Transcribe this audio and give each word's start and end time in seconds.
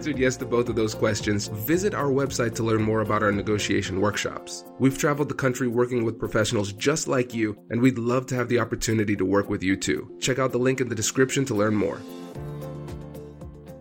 answered 0.00 0.18
yes 0.18 0.34
to 0.34 0.46
both 0.46 0.70
of 0.70 0.76
those 0.76 0.94
questions, 0.94 1.48
visit 1.48 1.92
our 1.92 2.06
website 2.06 2.54
to 2.54 2.62
learn 2.62 2.80
more 2.80 3.02
about 3.02 3.22
our 3.22 3.30
negotiation 3.30 4.00
workshops. 4.00 4.64
We've 4.78 4.96
traveled 4.96 5.28
the 5.28 5.34
country 5.34 5.68
working 5.68 6.06
with 6.06 6.18
professionals 6.18 6.72
just 6.72 7.06
like 7.06 7.34
you, 7.34 7.54
and 7.68 7.82
we'd 7.82 7.98
love 7.98 8.24
to 8.28 8.34
have 8.34 8.48
the 8.48 8.60
opportunity 8.60 9.14
to 9.14 9.26
work 9.26 9.50
with 9.50 9.62
you 9.62 9.76
too. 9.76 10.10
Check 10.18 10.38
out 10.38 10.52
the 10.52 10.58
link 10.58 10.80
in 10.80 10.88
the 10.88 10.94
description 10.94 11.44
to 11.44 11.54
learn 11.54 11.74
more. 11.74 12.00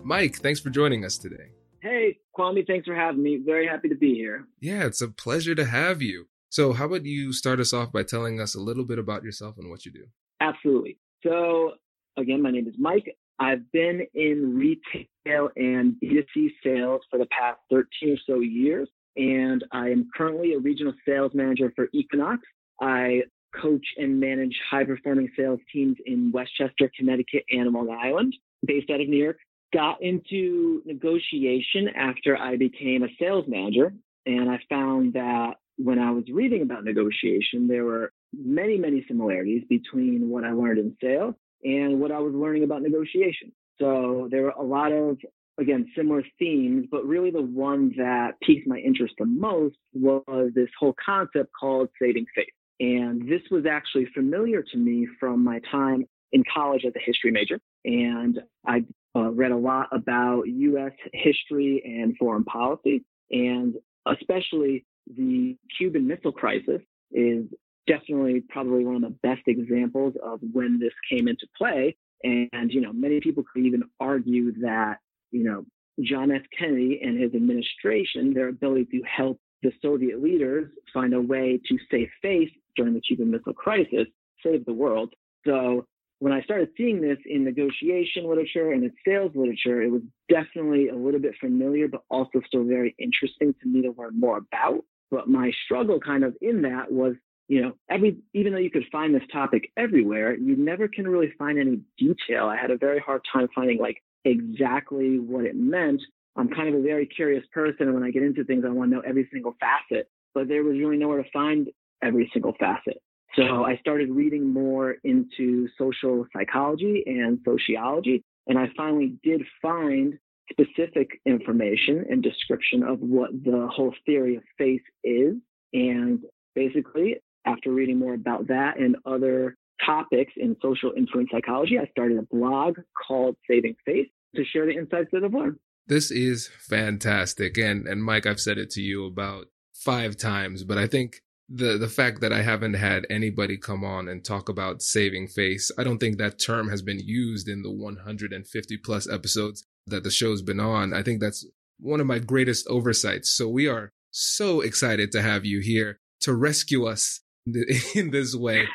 Mike, 0.03 0.35
thanks 0.35 0.59
for 0.59 0.69
joining 0.69 1.05
us 1.05 1.17
today. 1.17 1.53
Hey, 1.81 2.17
Kwame, 2.37 2.67
thanks 2.67 2.85
for 2.85 2.95
having 2.95 3.23
me. 3.23 3.39
Very 3.45 3.65
happy 3.65 3.87
to 3.87 3.95
be 3.95 4.13
here. 4.13 4.45
Yeah, 4.59 4.87
it's 4.87 4.99
a 5.01 5.07
pleasure 5.07 5.55
to 5.55 5.63
have 5.63 6.01
you. 6.01 6.27
So, 6.49 6.73
how 6.73 6.87
about 6.87 7.05
you 7.05 7.31
start 7.31 7.61
us 7.61 7.71
off 7.71 7.93
by 7.93 8.03
telling 8.03 8.41
us 8.41 8.55
a 8.55 8.59
little 8.59 8.83
bit 8.83 8.99
about 8.99 9.23
yourself 9.23 9.57
and 9.57 9.69
what 9.69 9.85
you 9.85 9.93
do? 9.93 10.03
Absolutely. 10.41 10.97
So, 11.23 11.75
again, 12.17 12.41
my 12.41 12.51
name 12.51 12.67
is 12.67 12.75
Mike. 12.77 13.15
I've 13.39 13.71
been 13.71 14.05
in 14.13 14.57
retail 14.57 15.49
and 15.55 15.95
B2C 16.03 16.49
sales 16.63 17.01
for 17.09 17.17
the 17.17 17.27
past 17.27 17.59
13 17.71 18.13
or 18.13 18.17
so 18.27 18.39
years, 18.41 18.89
and 19.15 19.63
I 19.71 19.89
am 19.89 20.09
currently 20.15 20.53
a 20.53 20.59
regional 20.59 20.93
sales 21.07 21.31
manager 21.33 21.71
for 21.75 21.87
Equinox. 21.93 22.41
I 22.81 23.23
coach 23.59 23.85
and 23.97 24.19
manage 24.19 24.55
high 24.69 24.83
performing 24.83 25.29
sales 25.37 25.59
teams 25.73 25.97
in 26.05 26.31
Westchester, 26.31 26.91
Connecticut, 26.97 27.43
and 27.49 27.71
Long 27.71 27.89
Island, 27.89 28.35
based 28.65 28.89
out 28.89 29.01
of 29.01 29.07
New 29.07 29.23
York. 29.23 29.37
Got 29.73 30.01
into 30.01 30.81
negotiation 30.85 31.89
after 31.95 32.37
I 32.37 32.57
became 32.57 33.03
a 33.03 33.07
sales 33.19 33.45
manager, 33.47 33.93
and 34.25 34.49
I 34.49 34.59
found 34.69 35.13
that 35.13 35.55
when 35.77 35.99
I 35.99 36.11
was 36.11 36.25
reading 36.31 36.61
about 36.61 36.83
negotiation, 36.83 37.67
there 37.67 37.85
were 37.85 38.11
many, 38.33 38.77
many 38.77 39.05
similarities 39.07 39.63
between 39.69 40.29
what 40.29 40.43
I 40.43 40.51
learned 40.51 40.79
in 40.79 40.97
sales 41.01 41.35
and 41.63 41.99
what 41.99 42.11
I 42.11 42.19
was 42.19 42.33
learning 42.33 42.63
about 42.63 42.81
negotiation. 42.81 43.51
So 43.79 44.27
there 44.31 44.43
were 44.43 44.49
a 44.49 44.63
lot 44.63 44.91
of, 44.91 45.17
again, 45.59 45.87
similar 45.95 46.23
themes, 46.37 46.87
but 46.91 47.05
really 47.05 47.31
the 47.31 47.41
one 47.41 47.93
that 47.97 48.33
piqued 48.41 48.67
my 48.67 48.77
interest 48.77 49.15
the 49.17 49.25
most 49.25 49.77
was 49.93 50.51
this 50.53 50.69
whole 50.77 50.95
concept 51.03 51.49
called 51.59 51.89
saving 52.01 52.25
face. 52.35 52.47
And 52.79 53.27
this 53.27 53.41
was 53.51 53.65
actually 53.65 54.07
familiar 54.13 54.63
to 54.63 54.77
me 54.77 55.07
from 55.19 55.43
my 55.43 55.59
time 55.71 56.05
in 56.31 56.43
college 56.53 56.85
as 56.85 56.93
a 56.95 56.99
history 57.03 57.31
major. 57.31 57.59
And 57.83 58.39
I 58.65 58.85
uh, 59.15 59.31
read 59.31 59.51
a 59.51 59.57
lot 59.57 59.87
about 59.91 60.43
U.S. 60.43 60.91
history 61.13 61.81
and 61.85 62.15
foreign 62.17 62.43
policy, 62.43 63.03
and 63.31 63.75
especially 64.05 64.85
the 65.07 65.57
Cuban 65.77 66.07
Missile 66.07 66.31
Crisis 66.31 66.81
is 67.11 67.45
definitely 67.89 68.43
probably 68.49 68.85
one 68.85 68.95
of 68.95 69.01
the 69.01 69.17
best 69.23 69.41
examples 69.47 70.13
of 70.23 70.39
when 70.53 70.79
this 70.79 70.93
came 71.09 71.27
into 71.27 71.47
play. 71.57 71.97
And, 72.23 72.71
you 72.71 72.81
know, 72.81 72.93
many 72.93 73.19
people 73.19 73.43
could 73.51 73.65
even 73.65 73.83
argue 73.99 74.51
that, 74.61 74.97
you 75.31 75.43
know, 75.43 75.65
John 76.01 76.31
F. 76.31 76.43
Kennedy 76.57 77.01
and 77.03 77.19
his 77.19 77.33
administration, 77.33 78.33
their 78.33 78.49
ability 78.49 78.85
to 78.91 79.01
help 79.03 79.39
the 79.63 79.71
Soviet 79.81 80.21
leaders 80.21 80.69
find 80.93 81.13
a 81.13 81.21
way 81.21 81.59
to 81.67 81.77
save 81.91 82.09
face 82.21 82.51
during 82.75 82.93
the 82.93 83.01
Cuban 83.01 83.31
Missile 83.31 83.53
Crisis 83.53 84.07
saved 84.43 84.65
the 84.65 84.73
world. 84.73 85.13
So 85.45 85.85
when 86.19 86.33
I 86.33 86.41
started 86.41 86.69
seeing 86.77 87.01
this 87.01 87.17
in 87.25 87.43
negotiation 87.43 88.27
literature 88.27 88.71
and 88.71 88.83
in 88.83 88.93
sales 89.05 89.31
literature, 89.35 89.81
it 89.81 89.91
was 89.91 90.01
definitely 90.29 90.89
a 90.89 90.95
little 90.95 91.19
bit 91.19 91.35
familiar, 91.39 91.87
but 91.87 92.03
also 92.09 92.41
still 92.47 92.65
very 92.65 92.95
interesting 92.99 93.53
to 93.61 93.67
me 93.67 93.81
to 93.81 93.93
learn 93.97 94.19
more 94.19 94.37
about. 94.37 94.83
But 95.11 95.27
my 95.27 95.51
struggle 95.65 95.99
kind 95.99 96.23
of 96.23 96.35
in 96.41 96.61
that 96.63 96.91
was 96.91 97.15
you 97.49 97.63
know, 97.63 97.73
every 97.89 98.15
even 98.33 98.53
though 98.53 98.59
you 98.59 98.69
could 98.69 98.85
find 98.91 99.13
this 99.13 99.27
topic 99.33 99.71
everywhere, 99.75 100.35
you 100.37 100.55
never 100.55 100.87
can 100.87 101.07
really 101.07 101.33
find 101.37 101.57
any 101.59 101.81
detail. 101.97 102.45
I 102.45 102.55
had 102.55 102.69
a 102.69 102.77
very 102.77 102.99
hard 102.99 103.21
time 103.33 103.47
finding 103.53 103.79
like 103.79 103.97
exactly 104.23 105.17
what 105.17 105.45
it 105.45 105.55
meant. 105.55 105.99
I'm 106.37 106.47
kind 106.49 106.69
of 106.69 106.75
a 106.75 106.83
very 106.83 107.07
curious 107.07 107.43
person, 107.51 107.87
and 107.87 107.95
when 107.95 108.03
I 108.03 108.11
get 108.11 108.21
into 108.21 108.43
things, 108.43 108.63
I 108.65 108.69
want 108.69 108.91
to 108.91 108.97
know 108.97 109.01
every 109.01 109.27
single 109.33 109.55
facet. 109.59 110.07
But 110.35 110.47
there 110.47 110.63
was 110.63 110.77
really 110.77 110.95
nowhere 110.95 111.23
to 111.23 111.29
find 111.31 111.67
every 112.03 112.29
single 112.31 112.53
facet. 112.59 113.01
So 113.35 113.63
I 113.63 113.77
started 113.77 114.11
reading 114.11 114.53
more 114.53 114.97
into 115.03 115.67
social 115.75 116.27
psychology 116.31 117.03
and 117.07 117.39
sociology, 117.43 118.23
and 118.45 118.59
I 118.59 118.69
finally 118.77 119.17
did 119.23 119.41
find 119.59 120.19
specific 120.51 121.19
information 121.25 122.05
and 122.09 122.21
description 122.21 122.83
of 122.83 122.99
what 122.99 123.31
the 123.43 123.67
whole 123.71 123.93
theory 124.05 124.35
of 124.35 124.43
face 124.57 124.81
is. 125.03 125.35
And 125.73 126.19
basically, 126.55 127.17
after 127.49 127.71
reading 127.71 127.99
more 127.99 128.13
about 128.13 128.47
that 128.47 128.79
and 128.79 128.95
other 129.05 129.55
topics 129.85 130.33
in 130.37 130.55
social 130.61 130.91
influence 130.95 131.29
psychology, 131.31 131.77
I 131.79 131.87
started 131.87 132.19
a 132.19 132.35
blog 132.35 132.77
called 133.07 133.35
Saving 133.49 133.75
Face 133.85 134.07
to 134.35 134.43
share 134.45 134.65
the 134.65 134.73
insights 134.73 135.09
that 135.11 135.23
I've 135.23 135.33
learned. 135.33 135.57
This 135.87 136.11
is 136.11 136.49
fantastic. 136.59 137.57
And 137.57 137.87
and 137.87 138.03
Mike, 138.03 138.25
I've 138.25 138.39
said 138.39 138.57
it 138.57 138.69
to 138.71 138.81
you 138.81 139.05
about 139.05 139.47
five 139.73 140.17
times, 140.17 140.63
but 140.63 140.77
I 140.77 140.85
think 140.85 141.21
the 141.49 141.77
the 141.77 141.87
fact 141.87 142.21
that 142.21 142.31
I 142.31 142.43
haven't 142.43 142.75
had 142.75 143.07
anybody 143.09 143.57
come 143.57 143.83
on 143.83 144.07
and 144.07 144.23
talk 144.23 144.49
about 144.49 144.83
saving 144.83 145.27
face, 145.27 145.71
I 145.77 145.83
don't 145.83 145.97
think 145.97 146.17
that 146.17 146.39
term 146.39 146.69
has 146.69 146.83
been 146.83 146.99
used 146.99 147.47
in 147.47 147.63
the 147.63 147.71
150 147.71 148.77
plus 148.77 149.09
episodes 149.09 149.65
that 149.87 150.03
the 150.03 150.11
show's 150.11 150.43
been 150.43 150.59
on. 150.59 150.93
I 150.93 151.01
think 151.01 151.19
that's 151.19 151.45
one 151.79 151.99
of 151.99 152.05
my 152.05 152.19
greatest 152.19 152.67
oversights. 152.67 153.31
So 153.31 153.49
we 153.49 153.67
are 153.67 153.91
so 154.11 154.61
excited 154.61 155.11
to 155.11 155.21
have 155.21 155.45
you 155.45 155.59
here 155.59 155.99
to 156.21 156.33
rescue 156.33 156.85
us 156.85 157.21
in 157.95 158.11
this 158.11 158.35
way. 158.35 158.67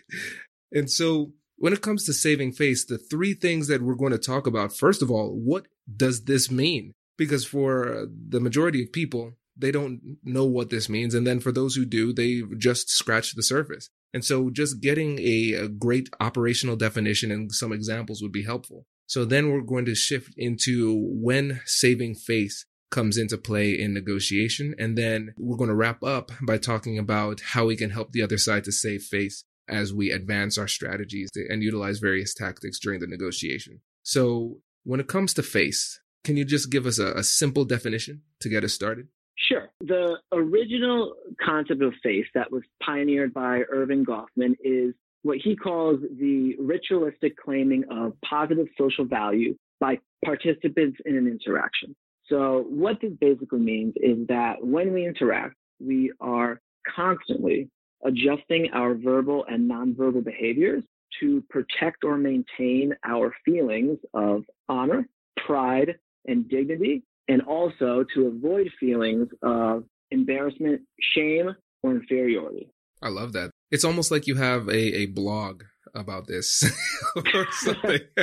and 0.72 0.90
so 0.90 1.32
when 1.56 1.72
it 1.72 1.82
comes 1.82 2.04
to 2.04 2.12
saving 2.12 2.52
face, 2.52 2.84
the 2.84 2.98
three 2.98 3.34
things 3.34 3.68
that 3.68 3.82
we're 3.82 3.94
going 3.94 4.12
to 4.12 4.18
talk 4.18 4.46
about, 4.46 4.76
first 4.76 5.02
of 5.02 5.10
all, 5.10 5.30
what 5.30 5.66
does 5.94 6.24
this 6.24 6.50
mean? 6.50 6.92
Because 7.16 7.44
for 7.44 8.06
the 8.28 8.40
majority 8.40 8.82
of 8.82 8.92
people, 8.92 9.32
they 9.56 9.72
don't 9.72 10.00
know 10.22 10.44
what 10.44 10.70
this 10.70 10.88
means. 10.88 11.14
And 11.14 11.26
then 11.26 11.40
for 11.40 11.50
those 11.50 11.74
who 11.74 11.84
do, 11.84 12.12
they 12.12 12.42
just 12.56 12.90
scratch 12.90 13.34
the 13.34 13.42
surface. 13.42 13.90
And 14.14 14.24
so 14.24 14.50
just 14.50 14.80
getting 14.80 15.18
a, 15.18 15.52
a 15.54 15.68
great 15.68 16.08
operational 16.20 16.76
definition 16.76 17.30
and 17.30 17.52
some 17.52 17.72
examples 17.72 18.22
would 18.22 18.32
be 18.32 18.44
helpful. 18.44 18.86
So 19.06 19.24
then 19.24 19.50
we're 19.50 19.62
going 19.62 19.84
to 19.86 19.94
shift 19.94 20.34
into 20.36 20.94
when 21.10 21.60
saving 21.64 22.14
face 22.14 22.66
comes 22.90 23.16
into 23.16 23.36
play 23.36 23.78
in 23.78 23.94
negotiation. 23.94 24.74
And 24.78 24.96
then 24.96 25.34
we're 25.38 25.56
going 25.56 25.68
to 25.68 25.74
wrap 25.74 26.02
up 26.02 26.32
by 26.42 26.58
talking 26.58 26.98
about 26.98 27.40
how 27.40 27.66
we 27.66 27.76
can 27.76 27.90
help 27.90 28.12
the 28.12 28.22
other 28.22 28.38
side 28.38 28.64
to 28.64 28.72
save 28.72 29.02
face 29.02 29.44
as 29.68 29.92
we 29.92 30.10
advance 30.10 30.56
our 30.56 30.68
strategies 30.68 31.28
and 31.34 31.62
utilize 31.62 31.98
various 31.98 32.34
tactics 32.34 32.78
during 32.78 33.00
the 33.00 33.06
negotiation. 33.06 33.80
So 34.02 34.58
when 34.84 35.00
it 35.00 35.08
comes 35.08 35.34
to 35.34 35.42
face, 35.42 36.00
can 36.24 36.36
you 36.36 36.44
just 36.44 36.70
give 36.70 36.86
us 36.86 36.98
a, 36.98 37.12
a 37.12 37.22
simple 37.22 37.64
definition 37.64 38.22
to 38.40 38.48
get 38.48 38.64
us 38.64 38.72
started? 38.72 39.08
Sure. 39.36 39.68
The 39.80 40.16
original 40.32 41.14
concept 41.44 41.82
of 41.82 41.94
face 42.02 42.26
that 42.34 42.50
was 42.50 42.62
pioneered 42.82 43.32
by 43.32 43.60
Erving 43.72 44.04
Goffman 44.04 44.56
is 44.62 44.94
what 45.22 45.38
he 45.42 45.56
calls 45.56 46.00
the 46.00 46.54
ritualistic 46.58 47.36
claiming 47.36 47.84
of 47.90 48.14
positive 48.28 48.66
social 48.78 49.04
value 49.04 49.56
by 49.80 49.98
participants 50.24 50.98
in 51.04 51.16
an 51.16 51.26
interaction. 51.26 51.94
So 52.28 52.64
what 52.68 53.00
this 53.00 53.12
basically 53.20 53.60
means 53.60 53.94
is 53.96 54.26
that 54.28 54.56
when 54.60 54.92
we 54.92 55.06
interact, 55.06 55.54
we 55.80 56.12
are 56.20 56.60
constantly 56.94 57.68
adjusting 58.04 58.70
our 58.72 58.94
verbal 58.94 59.44
and 59.48 59.70
nonverbal 59.70 60.24
behaviors 60.24 60.82
to 61.20 61.42
protect 61.48 62.04
or 62.04 62.16
maintain 62.16 62.94
our 63.04 63.34
feelings 63.44 63.98
of 64.14 64.44
honor, 64.68 65.08
pride, 65.46 65.96
and 66.26 66.48
dignity, 66.48 67.02
and 67.28 67.42
also 67.42 68.04
to 68.14 68.26
avoid 68.26 68.70
feelings 68.78 69.28
of 69.42 69.84
embarrassment, 70.10 70.82
shame, 71.00 71.54
or 71.82 71.92
inferiority. 71.92 72.70
I 73.02 73.08
love 73.08 73.32
that. 73.32 73.50
It's 73.70 73.84
almost 73.84 74.10
like 74.10 74.26
you 74.26 74.36
have 74.36 74.68
a, 74.68 74.96
a 74.96 75.06
blog 75.06 75.62
about 75.94 76.26
this 76.26 76.64
or 77.16 77.46
something. 77.52 78.00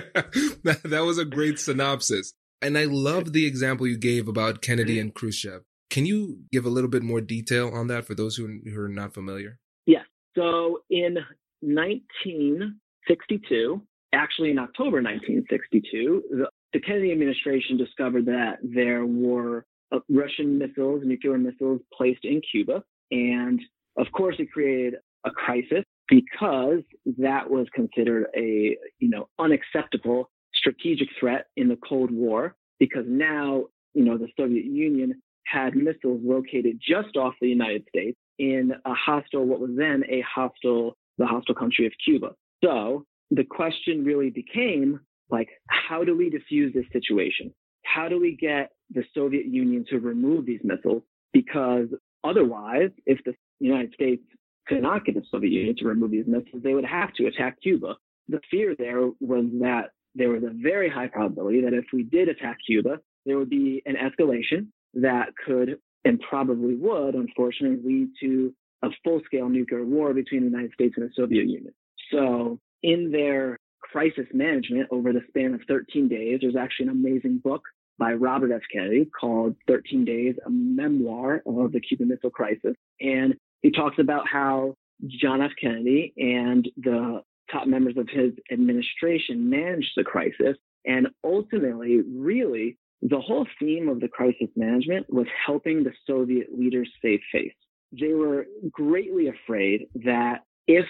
that, 0.63 0.81
that 0.84 1.04
was 1.06 1.18
a 1.18 1.25
great 1.25 1.60
synopsis. 1.60 2.34
And 2.62 2.78
I 2.78 2.84
love 2.86 3.34
the 3.34 3.46
example 3.46 3.88
you 3.88 3.98
gave 3.98 4.28
about 4.28 4.62
Kennedy 4.62 5.00
and 5.00 5.13
Khrushchev. 5.13 5.63
Can 5.90 6.06
you 6.06 6.40
give 6.52 6.66
a 6.66 6.69
little 6.69 6.90
bit 6.90 7.04
more 7.04 7.22
detail 7.22 7.69
on 7.74 7.88
that 7.88 8.04
for 8.06 8.16
those 8.16 8.36
who, 8.36 8.60
who 8.66 8.81
are 8.81 8.90
not 8.90 9.13
familiar? 9.13 9.60
Yes. 9.86 10.06
So 10.36 10.81
in 10.90 11.19
1962, 11.62 13.81
actually 14.13 14.52
in 14.52 14.60
October 14.60 15.02
1962, 15.02 16.24
the, 16.31 16.50
the 16.74 16.80
Kennedy 16.80 17.12
administration 17.12 17.78
discovered 17.78 18.25
that 18.25 18.58
there 18.63 19.06
were 19.06 19.66
uh, 19.92 20.00
Russian 20.10 20.58
missiles, 20.58 21.04
nuclear 21.06 21.38
missiles 21.38 21.81
placed 21.96 22.25
in 22.25 22.42
Cuba. 22.51 22.84
And 23.12 23.62
of 23.98 24.08
course, 24.12 24.36
it 24.40 24.51
created 24.51 24.96
a 25.25 25.31
crisis 25.31 25.86
because 26.08 26.81
that 27.18 27.50
was 27.50 27.68
considered 27.74 28.28
a, 28.36 28.78
you 29.00 29.10
know, 29.10 29.28
unacceptable 29.40 30.30
strategic 30.66 31.10
threat 31.20 31.46
in 31.56 31.68
the 31.68 31.78
Cold 31.88 32.12
War 32.12 32.56
because 32.80 33.06
now, 33.08 33.66
you 33.94 34.04
know, 34.04 34.18
the 34.18 34.28
Soviet 34.38 34.66
Union 34.66 35.22
had 35.46 35.76
missiles 35.76 36.22
located 36.24 36.82
just 36.82 37.16
off 37.16 37.36
the 37.40 37.48
United 37.48 37.86
States 37.88 38.18
in 38.40 38.72
a 38.86 38.94
hostile, 38.94 39.46
what 39.46 39.60
was 39.60 39.72
then 39.78 40.04
a 40.10 40.22
hostile, 40.22 40.98
the 41.18 41.26
hostile 41.26 41.56
country 41.56 41.86
of 41.86 41.94
Cuba. 42.04 42.32
So 42.64 43.06
the 43.30 43.44
question 43.44 44.04
really 44.04 44.32
became 44.32 45.00
like, 45.30 45.50
how 45.68 46.04
do 46.04 46.18
we 46.18 46.30
defuse 46.30 46.74
this 46.74 46.86
situation? 46.92 47.54
How 47.84 48.10
do 48.10 48.20
we 48.20 48.36
get 48.36 48.72
the 48.92 49.04
Soviet 49.14 49.46
Union 49.46 49.86
to 49.90 50.00
remove 50.00 50.46
these 50.46 50.62
missiles? 50.64 51.04
Because 51.32 51.88
otherwise, 52.24 52.90
if 53.06 53.24
the 53.24 53.36
United 53.60 53.94
States 53.94 54.24
could 54.68 54.82
not 54.82 55.06
get 55.06 55.16
the 55.16 55.24
Soviet 55.30 55.52
Union 55.52 55.76
to 55.78 55.86
remove 55.86 56.12
these 56.12 56.28
missiles, 56.28 56.64
they 56.64 56.74
would 56.74 56.86
have 56.86 57.14
to 57.14 57.28
attack 57.28 57.62
Cuba. 57.62 57.96
The 58.28 58.42
fear 58.50 58.76
there 58.78 59.02
was 59.20 59.46
that 59.62 59.92
there 60.16 60.30
was 60.30 60.44
a 60.44 60.52
very 60.52 60.90
high 60.90 61.08
probability 61.08 61.62
that 61.62 61.74
if 61.74 61.86
we 61.94 62.04
did 62.04 62.30
attack 62.30 62.58
Cuba, 62.66 63.00
there 63.26 63.38
would 63.38 63.50
be 63.50 63.82
an 63.86 63.96
escalation 63.96 64.68
that 64.94 65.30
could 65.46 65.78
and 66.06 66.20
probably 66.22 66.76
would, 66.76 67.16
unfortunately, 67.16 67.80
lead 67.84 68.10
to 68.22 68.54
a 68.84 68.90
full 69.04 69.22
scale 69.26 69.50
nuclear 69.50 69.84
war 69.84 70.14
between 70.14 70.42
the 70.42 70.50
United 70.50 70.72
States 70.74 70.94
and 70.98 71.06
the 71.06 71.14
Soviet 71.16 71.48
Union. 71.48 71.74
So, 72.12 72.60
in 72.84 73.12
their 73.12 73.58
crisis 73.82 74.28
management 74.34 74.88
over 74.92 75.12
the 75.12 75.22
span 75.28 75.54
of 75.54 75.62
13 75.68 76.08
days, 76.08 76.40
there's 76.42 76.56
actually 76.56 76.88
an 76.88 76.92
amazing 76.92 77.40
book 77.44 77.64
by 77.98 78.14
Robert 78.14 78.52
F. 78.52 78.62
Kennedy 78.72 79.10
called 79.20 79.56
13 79.68 80.06
Days, 80.06 80.36
a 80.46 80.50
memoir 80.50 81.42
of 81.46 81.72
the 81.72 81.80
Cuban 81.80 82.10
Missile 82.10 82.30
Crisis. 82.30 82.76
And 83.00 83.36
he 83.62 83.72
talks 83.72 83.98
about 84.00 84.28
how 84.32 84.76
John 85.08 85.42
F. 85.42 85.52
Kennedy 85.60 86.14
and 86.18 86.68
the 86.78 87.22
top 87.52 87.68
members 87.68 87.96
of 87.98 88.08
his 88.10 88.34
administration 88.52 89.50
managed 89.50 89.92
the 89.96 90.04
crisis. 90.04 90.58
And 90.86 91.08
ultimately, 91.24 92.02
really, 92.02 92.78
the 93.02 93.20
whole 93.20 93.46
theme 93.60 93.90
of 93.90 94.00
the 94.00 94.08
crisis 94.08 94.50
management 94.56 95.12
was 95.12 95.28
helping 95.46 95.84
the 95.84 95.94
Soviet 96.08 96.48
leaders 96.58 96.90
save 97.02 97.20
face. 97.32 97.54
They 97.92 98.14
were 98.14 98.46
greatly 98.72 99.28
afraid 99.28 99.88
that 100.04 100.44
if 100.68 100.86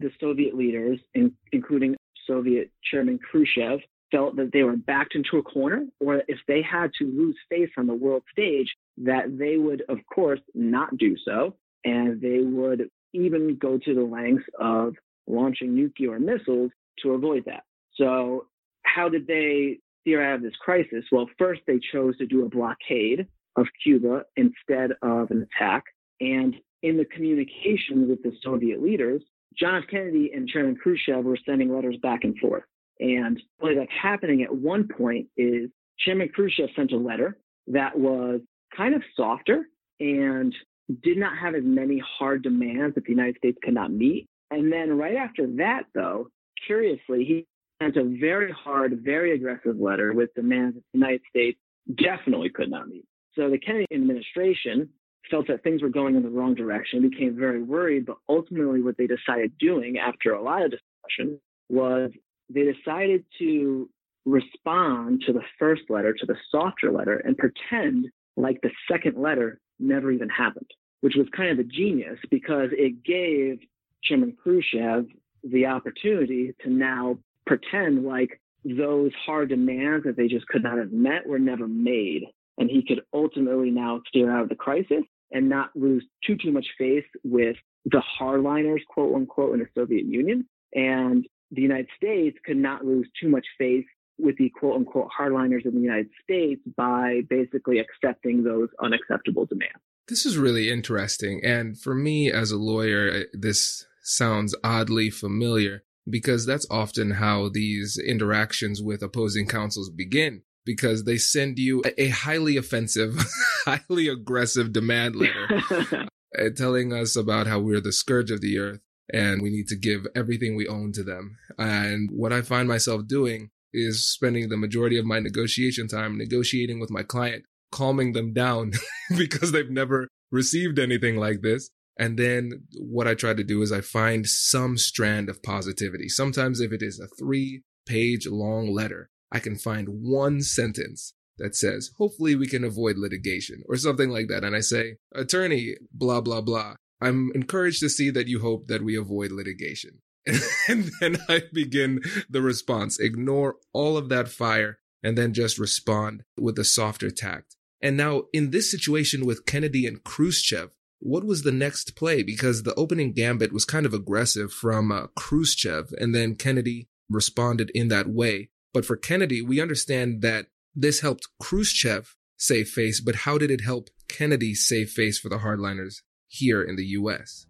the 0.00 0.10
Soviet 0.20 0.54
leaders, 0.54 0.98
in, 1.14 1.32
including 1.52 1.96
Soviet 2.26 2.70
Chairman 2.90 3.18
Khrushchev, 3.18 3.80
felt 4.10 4.36
that 4.36 4.50
they 4.52 4.62
were 4.62 4.76
backed 4.76 5.14
into 5.14 5.38
a 5.38 5.42
corner, 5.42 5.86
or 6.00 6.22
if 6.28 6.38
they 6.46 6.62
had 6.62 6.90
to 6.98 7.04
lose 7.04 7.36
face 7.48 7.70
on 7.78 7.86
the 7.86 7.94
world 7.94 8.22
stage, 8.30 8.74
that 8.98 9.38
they 9.38 9.56
would, 9.56 9.82
of 9.88 9.98
course, 10.12 10.40
not 10.54 10.96
do 10.98 11.16
so. 11.24 11.56
And 11.84 12.20
they 12.20 12.40
would 12.40 12.88
even 13.12 13.56
go 13.56 13.78
to 13.78 13.94
the 13.94 14.02
lengths 14.02 14.44
of 14.58 14.94
launching 15.26 15.74
nuclear 15.74 16.18
missiles 16.18 16.70
to 17.02 17.12
avoid 17.12 17.44
that. 17.46 17.64
So, 17.94 18.46
how 18.84 19.08
did 19.08 19.26
they 19.26 19.78
steer 20.00 20.22
out 20.22 20.36
of 20.36 20.42
this 20.42 20.56
crisis? 20.60 21.04
Well, 21.10 21.28
first, 21.38 21.62
they 21.66 21.78
chose 21.92 22.16
to 22.18 22.26
do 22.26 22.44
a 22.44 22.48
blockade 22.48 23.26
of 23.56 23.66
Cuba 23.82 24.24
instead 24.36 24.92
of 25.02 25.30
an 25.30 25.46
attack. 25.46 25.84
And 26.20 26.54
in 26.82 26.96
the 26.96 27.04
communication 27.04 28.08
with 28.08 28.22
the 28.22 28.32
Soviet 28.42 28.82
leaders, 28.82 29.22
John 29.58 29.76
F. 29.82 29.88
Kennedy 29.90 30.30
and 30.34 30.48
Chairman 30.48 30.76
Khrushchev 30.76 31.24
were 31.24 31.38
sending 31.46 31.72
letters 31.72 31.96
back 32.02 32.24
and 32.24 32.36
forth. 32.38 32.64
And 33.00 33.40
what 33.58 33.74
that's 33.76 33.90
happening 33.90 34.42
at 34.42 34.54
one 34.54 34.88
point 34.88 35.28
is 35.36 35.70
Chairman 35.98 36.28
Khrushchev 36.28 36.70
sent 36.74 36.92
a 36.92 36.96
letter 36.96 37.36
that 37.68 37.98
was 37.98 38.40
kind 38.76 38.94
of 38.94 39.02
softer 39.16 39.66
and 40.00 40.54
did 41.02 41.18
not 41.18 41.36
have 41.38 41.54
as 41.54 41.62
many 41.64 42.02
hard 42.18 42.42
demands 42.42 42.94
that 42.94 43.04
the 43.04 43.10
United 43.10 43.36
States 43.36 43.58
could 43.62 43.74
not 43.74 43.92
meet. 43.92 44.28
And 44.52 44.70
then 44.70 44.98
right 44.98 45.16
after 45.16 45.46
that, 45.56 45.84
though, 45.94 46.28
curiously, 46.66 47.24
he 47.24 47.46
sent 47.82 47.96
a 47.96 48.04
very 48.04 48.52
hard, 48.52 49.00
very 49.02 49.32
aggressive 49.32 49.78
letter 49.80 50.12
with 50.12 50.34
demands 50.34 50.76
that 50.76 50.82
the 50.92 50.98
United 50.98 51.22
States 51.30 51.58
definitely 51.96 52.50
could 52.50 52.70
not 52.70 52.86
meet. 52.86 53.06
So 53.34 53.48
the 53.48 53.56
Kennedy 53.56 53.86
administration 53.94 54.90
felt 55.30 55.46
that 55.48 55.62
things 55.62 55.80
were 55.80 55.88
going 55.88 56.16
in 56.16 56.22
the 56.22 56.28
wrong 56.28 56.54
direction, 56.54 57.08
became 57.08 57.34
very 57.34 57.62
worried, 57.62 58.04
but 58.04 58.18
ultimately 58.28 58.82
what 58.82 58.98
they 58.98 59.06
decided 59.06 59.56
doing 59.58 59.96
after 59.98 60.32
a 60.32 60.42
lot 60.42 60.62
of 60.62 60.70
discussion 60.70 61.40
was 61.70 62.10
they 62.50 62.70
decided 62.70 63.24
to 63.38 63.88
respond 64.26 65.22
to 65.26 65.32
the 65.32 65.42
first 65.58 65.82
letter, 65.88 66.12
to 66.12 66.26
the 66.26 66.36
softer 66.50 66.92
letter, 66.92 67.16
and 67.16 67.38
pretend 67.38 68.08
like 68.36 68.60
the 68.60 68.70
second 68.90 69.16
letter 69.16 69.58
never 69.78 70.12
even 70.12 70.28
happened, 70.28 70.70
which 71.00 71.14
was 71.16 71.26
kind 71.34 71.50
of 71.50 71.58
a 71.58 71.64
genius 71.64 72.18
because 72.30 72.68
it 72.72 73.02
gave 73.02 73.60
Chairman 74.04 74.36
Khrushchev 74.42 75.06
the 75.44 75.66
opportunity 75.66 76.54
to 76.62 76.70
now 76.70 77.18
pretend 77.46 78.04
like 78.04 78.40
those 78.64 79.10
hard 79.26 79.48
demands 79.48 80.04
that 80.04 80.16
they 80.16 80.28
just 80.28 80.46
could 80.46 80.62
not 80.62 80.78
have 80.78 80.92
met 80.92 81.26
were 81.26 81.38
never 81.38 81.66
made. 81.66 82.24
And 82.58 82.70
he 82.70 82.84
could 82.86 83.00
ultimately 83.12 83.70
now 83.70 84.00
steer 84.08 84.30
out 84.30 84.44
of 84.44 84.48
the 84.48 84.54
crisis 84.54 85.02
and 85.32 85.48
not 85.48 85.70
lose 85.74 86.04
too, 86.24 86.36
too 86.36 86.52
much 86.52 86.66
faith 86.78 87.04
with 87.24 87.56
the 87.86 88.02
hardliners, 88.20 88.80
quote 88.88 89.14
unquote, 89.14 89.54
in 89.54 89.60
the 89.60 89.66
Soviet 89.74 90.04
Union. 90.04 90.46
And 90.74 91.26
the 91.50 91.62
United 91.62 91.88
States 91.96 92.38
could 92.44 92.56
not 92.56 92.84
lose 92.84 93.08
too 93.20 93.28
much 93.28 93.46
faith 93.58 93.86
with 94.18 94.36
the 94.36 94.50
quote 94.50 94.76
unquote 94.76 95.08
hardliners 95.18 95.64
in 95.64 95.74
the 95.74 95.80
United 95.80 96.10
States 96.22 96.60
by 96.76 97.22
basically 97.28 97.80
accepting 97.80 98.44
those 98.44 98.68
unacceptable 98.80 99.46
demands. 99.46 99.80
This 100.08 100.26
is 100.26 100.36
really 100.36 100.70
interesting. 100.70 101.40
And 101.42 101.78
for 101.78 101.94
me 101.94 102.30
as 102.30 102.50
a 102.50 102.58
lawyer, 102.58 103.24
this 103.32 103.86
sounds 104.02 104.54
oddly 104.62 105.10
familiar 105.10 105.84
because 106.08 106.44
that's 106.44 106.66
often 106.70 107.12
how 107.12 107.48
these 107.48 107.98
interactions 107.98 108.82
with 108.82 109.02
opposing 109.02 109.46
counsels 109.46 109.90
begin 109.90 110.42
because 110.64 111.04
they 111.04 111.18
send 111.18 111.58
you 111.58 111.82
a 111.98 112.08
highly 112.08 112.56
offensive, 112.56 113.16
highly 113.64 114.08
aggressive 114.08 114.72
demand 114.72 115.16
letter 115.16 115.48
uh, 116.38 116.48
telling 116.56 116.92
us 116.92 117.16
about 117.16 117.46
how 117.46 117.58
we're 117.58 117.80
the 117.80 117.92
scourge 117.92 118.30
of 118.30 118.40
the 118.40 118.58
earth 118.58 118.80
and 119.12 119.42
we 119.42 119.50
need 119.50 119.66
to 119.68 119.76
give 119.76 120.06
everything 120.14 120.56
we 120.56 120.66
own 120.66 120.92
to 120.92 121.02
them. 121.02 121.36
And 121.58 122.10
what 122.12 122.32
I 122.32 122.42
find 122.42 122.68
myself 122.68 123.06
doing 123.06 123.50
is 123.72 124.06
spending 124.06 124.48
the 124.48 124.56
majority 124.56 124.98
of 124.98 125.04
my 125.04 125.18
negotiation 125.18 125.88
time 125.88 126.16
negotiating 126.16 126.78
with 126.78 126.90
my 126.90 127.02
client, 127.02 127.44
calming 127.70 128.12
them 128.12 128.32
down 128.32 128.72
because 129.16 129.52
they've 129.52 129.70
never 129.70 130.08
received 130.30 130.78
anything 130.78 131.16
like 131.16 131.42
this. 131.42 131.70
And 131.98 132.18
then 132.18 132.64
what 132.78 133.06
I 133.06 133.14
try 133.14 133.34
to 133.34 133.44
do 133.44 133.62
is 133.62 133.70
I 133.70 133.80
find 133.80 134.26
some 134.26 134.78
strand 134.78 135.28
of 135.28 135.42
positivity. 135.42 136.08
Sometimes 136.08 136.60
if 136.60 136.72
it 136.72 136.82
is 136.82 136.98
a 136.98 137.08
three 137.18 137.62
page 137.86 138.26
long 138.26 138.72
letter, 138.72 139.10
I 139.30 139.38
can 139.38 139.56
find 139.56 139.88
one 139.88 140.40
sentence 140.42 141.14
that 141.38 141.56
says, 141.56 141.90
hopefully 141.98 142.34
we 142.36 142.46
can 142.46 142.64
avoid 142.64 142.96
litigation 142.98 143.62
or 143.68 143.76
something 143.76 144.10
like 144.10 144.28
that. 144.28 144.44
And 144.44 144.54
I 144.54 144.60
say, 144.60 144.96
attorney, 145.14 145.76
blah, 145.92 146.20
blah, 146.20 146.40
blah. 146.40 146.74
I'm 147.00 147.32
encouraged 147.34 147.80
to 147.80 147.88
see 147.88 148.10
that 148.10 148.28
you 148.28 148.40
hope 148.40 148.68
that 148.68 148.82
we 148.82 148.96
avoid 148.96 149.32
litigation. 149.32 150.02
and 150.68 150.90
then 151.00 151.18
I 151.28 151.42
begin 151.52 152.00
the 152.30 152.42
response. 152.42 153.00
Ignore 153.00 153.56
all 153.72 153.96
of 153.96 154.08
that 154.10 154.28
fire 154.28 154.78
and 155.02 155.18
then 155.18 155.34
just 155.34 155.58
respond 155.58 156.22
with 156.38 156.58
a 156.58 156.64
softer 156.64 157.10
tact. 157.10 157.56
And 157.80 157.96
now 157.96 158.24
in 158.32 158.50
this 158.50 158.70
situation 158.70 159.26
with 159.26 159.46
Kennedy 159.46 159.86
and 159.86 160.04
Khrushchev, 160.04 160.70
what 161.02 161.24
was 161.24 161.42
the 161.42 161.52
next 161.52 161.96
play? 161.96 162.22
Because 162.22 162.62
the 162.62 162.74
opening 162.74 163.12
gambit 163.12 163.52
was 163.52 163.64
kind 163.64 163.84
of 163.84 163.92
aggressive 163.92 164.52
from 164.52 164.92
uh, 164.92 165.08
Khrushchev 165.16 165.92
and 165.98 166.14
then 166.14 166.36
Kennedy 166.36 166.88
responded 167.10 167.70
in 167.74 167.88
that 167.88 168.08
way. 168.08 168.50
But 168.72 168.86
for 168.86 168.96
Kennedy, 168.96 169.42
we 169.42 169.60
understand 169.60 170.22
that 170.22 170.46
this 170.74 171.00
helped 171.00 171.28
Khrushchev 171.40 172.14
save 172.38 172.68
face, 172.68 173.00
but 173.00 173.16
how 173.16 173.36
did 173.36 173.50
it 173.50 173.62
help 173.62 173.90
Kennedy 174.08 174.54
save 174.54 174.90
face 174.90 175.18
for 175.18 175.28
the 175.28 175.38
hardliners 175.38 175.96
here 176.28 176.62
in 176.62 176.76
the 176.76 176.86
US? 176.86 177.46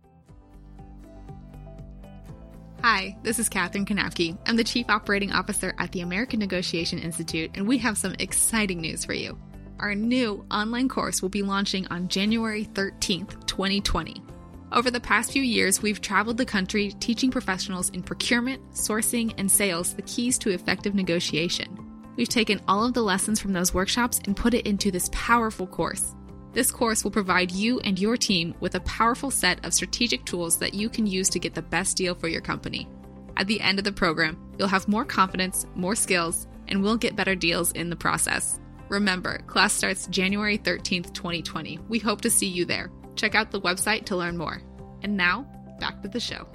Hi, 2.82 3.16
this 3.22 3.38
is 3.38 3.48
Katherine 3.48 3.86
Knapke. 3.86 4.36
I'm 4.46 4.56
the 4.56 4.64
Chief 4.64 4.86
Operating 4.88 5.30
Officer 5.30 5.74
at 5.78 5.92
the 5.92 6.00
American 6.00 6.40
Negotiation 6.40 6.98
Institute, 6.98 7.50
and 7.54 7.68
we 7.68 7.78
have 7.78 7.96
some 7.96 8.16
exciting 8.18 8.80
news 8.80 9.04
for 9.04 9.12
you. 9.12 9.38
Our 9.80 9.94
new 9.94 10.44
online 10.50 10.88
course 10.88 11.22
will 11.22 11.28
be 11.28 11.42
launching 11.42 11.86
on 11.88 12.08
January 12.08 12.66
13th, 12.66 13.46
2020. 13.46 14.22
Over 14.70 14.90
the 14.90 15.00
past 15.00 15.32
few 15.32 15.42
years, 15.42 15.82
we've 15.82 16.00
traveled 16.00 16.38
the 16.38 16.46
country 16.46 16.92
teaching 17.00 17.30
professionals 17.30 17.90
in 17.90 18.02
procurement, 18.02 18.72
sourcing, 18.72 19.34
and 19.36 19.50
sales 19.50 19.94
the 19.94 20.02
keys 20.02 20.38
to 20.38 20.50
effective 20.50 20.94
negotiation. 20.94 21.78
We've 22.16 22.28
taken 22.28 22.60
all 22.68 22.84
of 22.84 22.94
the 22.94 23.02
lessons 23.02 23.40
from 23.40 23.52
those 23.52 23.74
workshops 23.74 24.20
and 24.24 24.36
put 24.36 24.54
it 24.54 24.66
into 24.66 24.90
this 24.90 25.10
powerful 25.12 25.66
course. 25.66 26.14
This 26.52 26.70
course 26.70 27.02
will 27.02 27.10
provide 27.10 27.50
you 27.50 27.80
and 27.80 27.98
your 27.98 28.16
team 28.16 28.54
with 28.60 28.74
a 28.74 28.80
powerful 28.80 29.30
set 29.30 29.64
of 29.64 29.74
strategic 29.74 30.24
tools 30.24 30.58
that 30.58 30.74
you 30.74 30.88
can 30.88 31.06
use 31.06 31.28
to 31.30 31.38
get 31.38 31.54
the 31.54 31.62
best 31.62 31.96
deal 31.96 32.14
for 32.14 32.28
your 32.28 32.42
company. 32.42 32.88
At 33.36 33.46
the 33.46 33.60
end 33.60 33.78
of 33.78 33.84
the 33.84 33.92
program, 33.92 34.38
you'll 34.58 34.68
have 34.68 34.88
more 34.88 35.04
confidence, 35.04 35.66
more 35.74 35.94
skills, 35.94 36.46
and 36.68 36.82
we'll 36.82 36.96
get 36.96 37.16
better 37.16 37.34
deals 37.34 37.72
in 37.72 37.90
the 37.90 37.96
process. 37.96 38.58
Remember, 38.92 39.38
class 39.46 39.72
starts 39.72 40.06
January 40.08 40.58
13th, 40.58 41.14
2020. 41.14 41.78
We 41.88 41.98
hope 41.98 42.20
to 42.20 42.28
see 42.28 42.46
you 42.46 42.66
there. 42.66 42.90
Check 43.16 43.34
out 43.34 43.50
the 43.50 43.60
website 43.60 44.04
to 44.06 44.16
learn 44.16 44.36
more. 44.36 44.60
And 45.00 45.16
now, 45.16 45.46
back 45.80 46.02
to 46.02 46.08
the 46.08 46.20
show. 46.20 46.46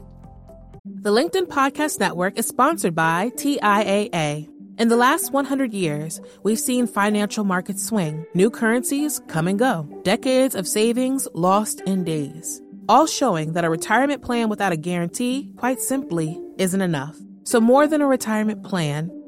The 0.86 1.10
LinkedIn 1.10 1.48
Podcast 1.48 2.00
Network 2.00 2.38
is 2.38 2.46
sponsored 2.46 2.94
by 2.94 3.32
TIAA. 3.32 4.48
In 4.78 4.88
the 4.88 4.96
last 4.96 5.34
100 5.34 5.74
years, 5.74 6.22
we've 6.44 6.60
seen 6.60 6.86
financial 6.86 7.44
markets 7.44 7.84
swing, 7.84 8.24
new 8.36 8.52
currencies 8.52 9.20
come 9.28 9.48
and 9.48 9.58
go, 9.58 9.90
decades 10.04 10.54
of 10.54 10.68
savings 10.68 11.28
lost 11.34 11.82
in 11.88 12.04
days, 12.04 12.62
all 12.88 13.08
showing 13.08 13.54
that 13.54 13.66
a 13.66 13.70
retirement 13.72 14.22
plan 14.22 14.48
without 14.48 14.72
a 14.72 14.78
guarantee, 14.78 15.52
quite 15.58 15.82
simply, 15.82 16.40
isn't 16.60 16.82
enough. 16.82 17.18
So, 17.46 17.60
more 17.60 17.88
than 17.88 18.02
a 18.02 18.08
retirement 18.08 18.62
plan, 18.62 19.10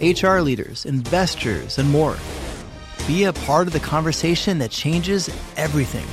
HR 0.00 0.38
leaders, 0.40 0.86
investors, 0.86 1.78
and 1.78 1.90
more. 1.90 2.16
Be 3.06 3.24
a 3.24 3.32
part 3.32 3.66
of 3.66 3.72
the 3.72 3.80
conversation 3.80 4.58
that 4.58 4.70
changes 4.70 5.28
everything. 5.56 6.06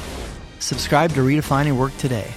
Subscribe 0.60 1.12
to 1.12 1.22
Redefining 1.22 1.78
Work 1.78 1.96
today. 1.98 2.32